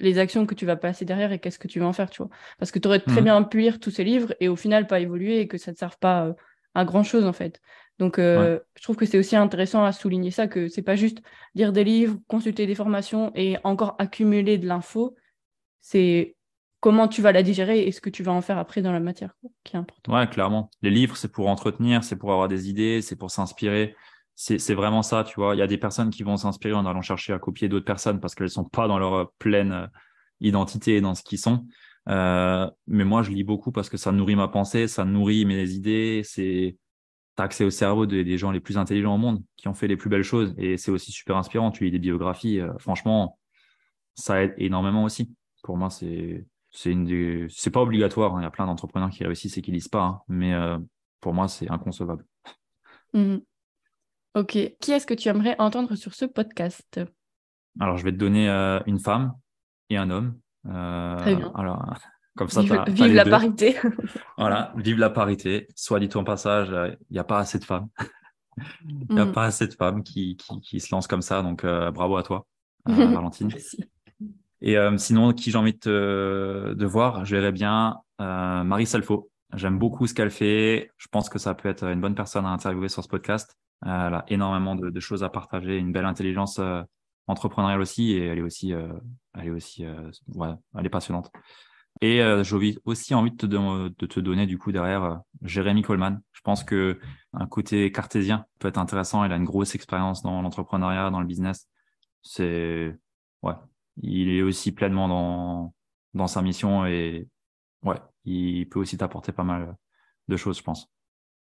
[0.00, 2.22] les actions que tu vas passer derrière et qu'est-ce que tu vas en faire, tu
[2.22, 2.30] vois.
[2.58, 3.24] Parce que tu aurais très mmh.
[3.24, 5.76] bien pu lire tous ces livres et au final pas évoluer et que ça ne
[5.76, 6.32] serve pas euh,
[6.74, 7.60] à grand chose en fait.
[7.98, 11.22] Donc euh, je trouve que c'est aussi intéressant à souligner ça, que c'est pas juste
[11.54, 15.16] lire des livres, consulter des formations et encore accumuler de l'info.
[15.88, 16.34] C'est
[16.80, 19.00] comment tu vas la digérer et ce que tu vas en faire après dans la
[19.00, 19.34] matière
[19.64, 20.12] qui est important.
[20.12, 20.70] Ouais, clairement.
[20.82, 23.94] Les livres, c'est pour entretenir, c'est pour avoir des idées, c'est pour s'inspirer
[24.36, 25.54] c'est vraiment ça, tu vois.
[25.54, 28.20] Il y a des personnes qui vont s'inspirer en allant chercher à copier d'autres personnes
[28.20, 29.86] parce qu'elles sont pas dans leur euh, pleine euh,
[30.40, 31.66] identité et dans ce qu'ils sont.
[32.08, 35.70] Euh, mais moi, je lis beaucoup parce que ça nourrit ma pensée, ça nourrit mes
[35.70, 36.20] idées.
[36.22, 36.76] C'est
[37.38, 39.96] as accès au cerveau des, gens les plus intelligents au monde qui ont fait les
[39.96, 41.70] plus belles choses et c'est aussi super inspirant.
[41.70, 43.38] Tu lis des biographies, franchement,
[44.14, 45.34] ça aide énormément aussi.
[45.66, 48.34] Pour moi, c'est c'est une c'est pas obligatoire.
[48.34, 48.40] Hein.
[48.40, 50.20] Il y a plein d'entrepreneurs qui réussissent et qui lisent pas, hein.
[50.28, 50.54] mais
[51.20, 52.24] pour moi, c'est inconcevable.
[53.12, 53.38] Mmh
[54.36, 54.58] Ok.
[54.80, 57.00] Qui est-ce que tu aimerais entendre sur ce podcast?
[57.80, 59.32] Alors, je vais te donner euh, une femme
[59.88, 60.38] et un homme.
[60.66, 61.50] Euh, Très bien.
[61.54, 61.82] Alors,
[62.36, 63.76] comme ça, vive, vive la parité.
[64.38, 65.66] voilà, vive la parité.
[65.74, 67.88] Soit dit en passage, il euh, n'y a pas assez de femmes.
[68.88, 69.32] Il n'y a mm.
[69.32, 71.42] pas assez de femmes qui, qui, se lancent comme ça.
[71.42, 72.46] Donc, bravo à toi,
[72.86, 73.48] Valentine.
[73.48, 73.84] Merci.
[74.62, 79.30] Et sinon, qui j'ai envie de, de voir, je verrais bien Marie Salfo.
[79.54, 80.90] J'aime beaucoup ce qu'elle fait.
[80.96, 83.56] Je pense que ça peut être une bonne personne à interviewer sur ce podcast.
[83.82, 86.82] Elle a énormément de, choses à partager, une belle intelligence euh,
[87.26, 88.92] entrepreneuriale aussi, et elle est aussi, euh,
[89.34, 90.10] elle est aussi, euh,
[90.78, 91.30] elle est passionnante.
[92.02, 96.20] Et j'ai aussi envie de te, de te, donner du coup derrière Jérémy Coleman.
[96.32, 97.00] Je pense que
[97.32, 99.24] un côté cartésien peut être intéressant.
[99.24, 101.70] Il a une grosse expérience dans l'entrepreneuriat, dans le business.
[102.20, 102.94] C'est
[103.42, 103.54] ouais,
[104.02, 105.74] il est aussi pleinement dans
[106.14, 107.28] dans sa mission et
[107.82, 109.76] ouais, il peut aussi t'apporter pas mal
[110.28, 110.90] de choses, je pense.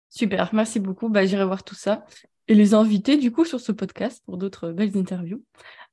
[0.10, 1.10] Super, merci beaucoup.
[1.10, 2.06] Bah, J'irai voir tout ça.
[2.48, 5.44] Et les inviter du coup sur ce podcast pour d'autres belles interviews.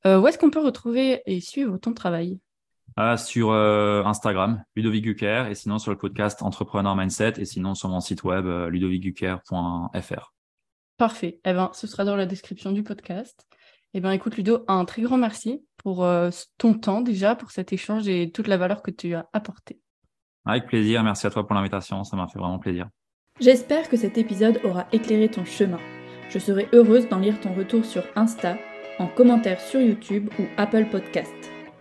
[0.07, 2.41] Euh, où est-ce qu'on peut retrouver et suivre ton travail?
[2.97, 7.75] Ah, Sur euh, Instagram, Ludovic Gucker, et sinon sur le podcast Entrepreneur Mindset, et sinon
[7.75, 10.33] sur mon site web euh, ludovicgucker.fr.
[10.97, 11.41] Parfait.
[11.45, 13.48] Eh ben, ce sera dans la description du podcast.
[13.99, 16.07] Eh ben, écoute, Ludo, un très grand merci pour
[16.57, 19.81] ton temps déjà, pour cet échange et toute la valeur que tu as apportée.
[20.47, 21.03] Avec plaisir.
[21.03, 22.05] Merci à toi pour l'invitation.
[22.05, 22.87] Ça m'a fait vraiment plaisir.
[23.41, 25.81] J'espère que cet épisode aura éclairé ton chemin.
[26.31, 28.57] Je serai heureuse d'en lire ton retour sur Insta,
[29.01, 31.35] en commentaire sur YouTube ou Apple Podcast.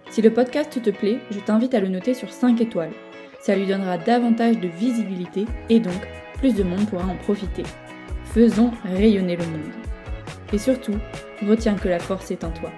[0.10, 2.94] Si le podcast te plaît, je t'invite à le noter sur 5 étoiles.
[3.42, 6.08] Ça lui donnera davantage de visibilité et donc
[6.40, 7.62] plus de monde pourra en profiter.
[8.24, 9.97] Faisons rayonner le monde.
[10.54, 10.98] Et surtout,
[11.48, 12.72] retiens que la force est en toi.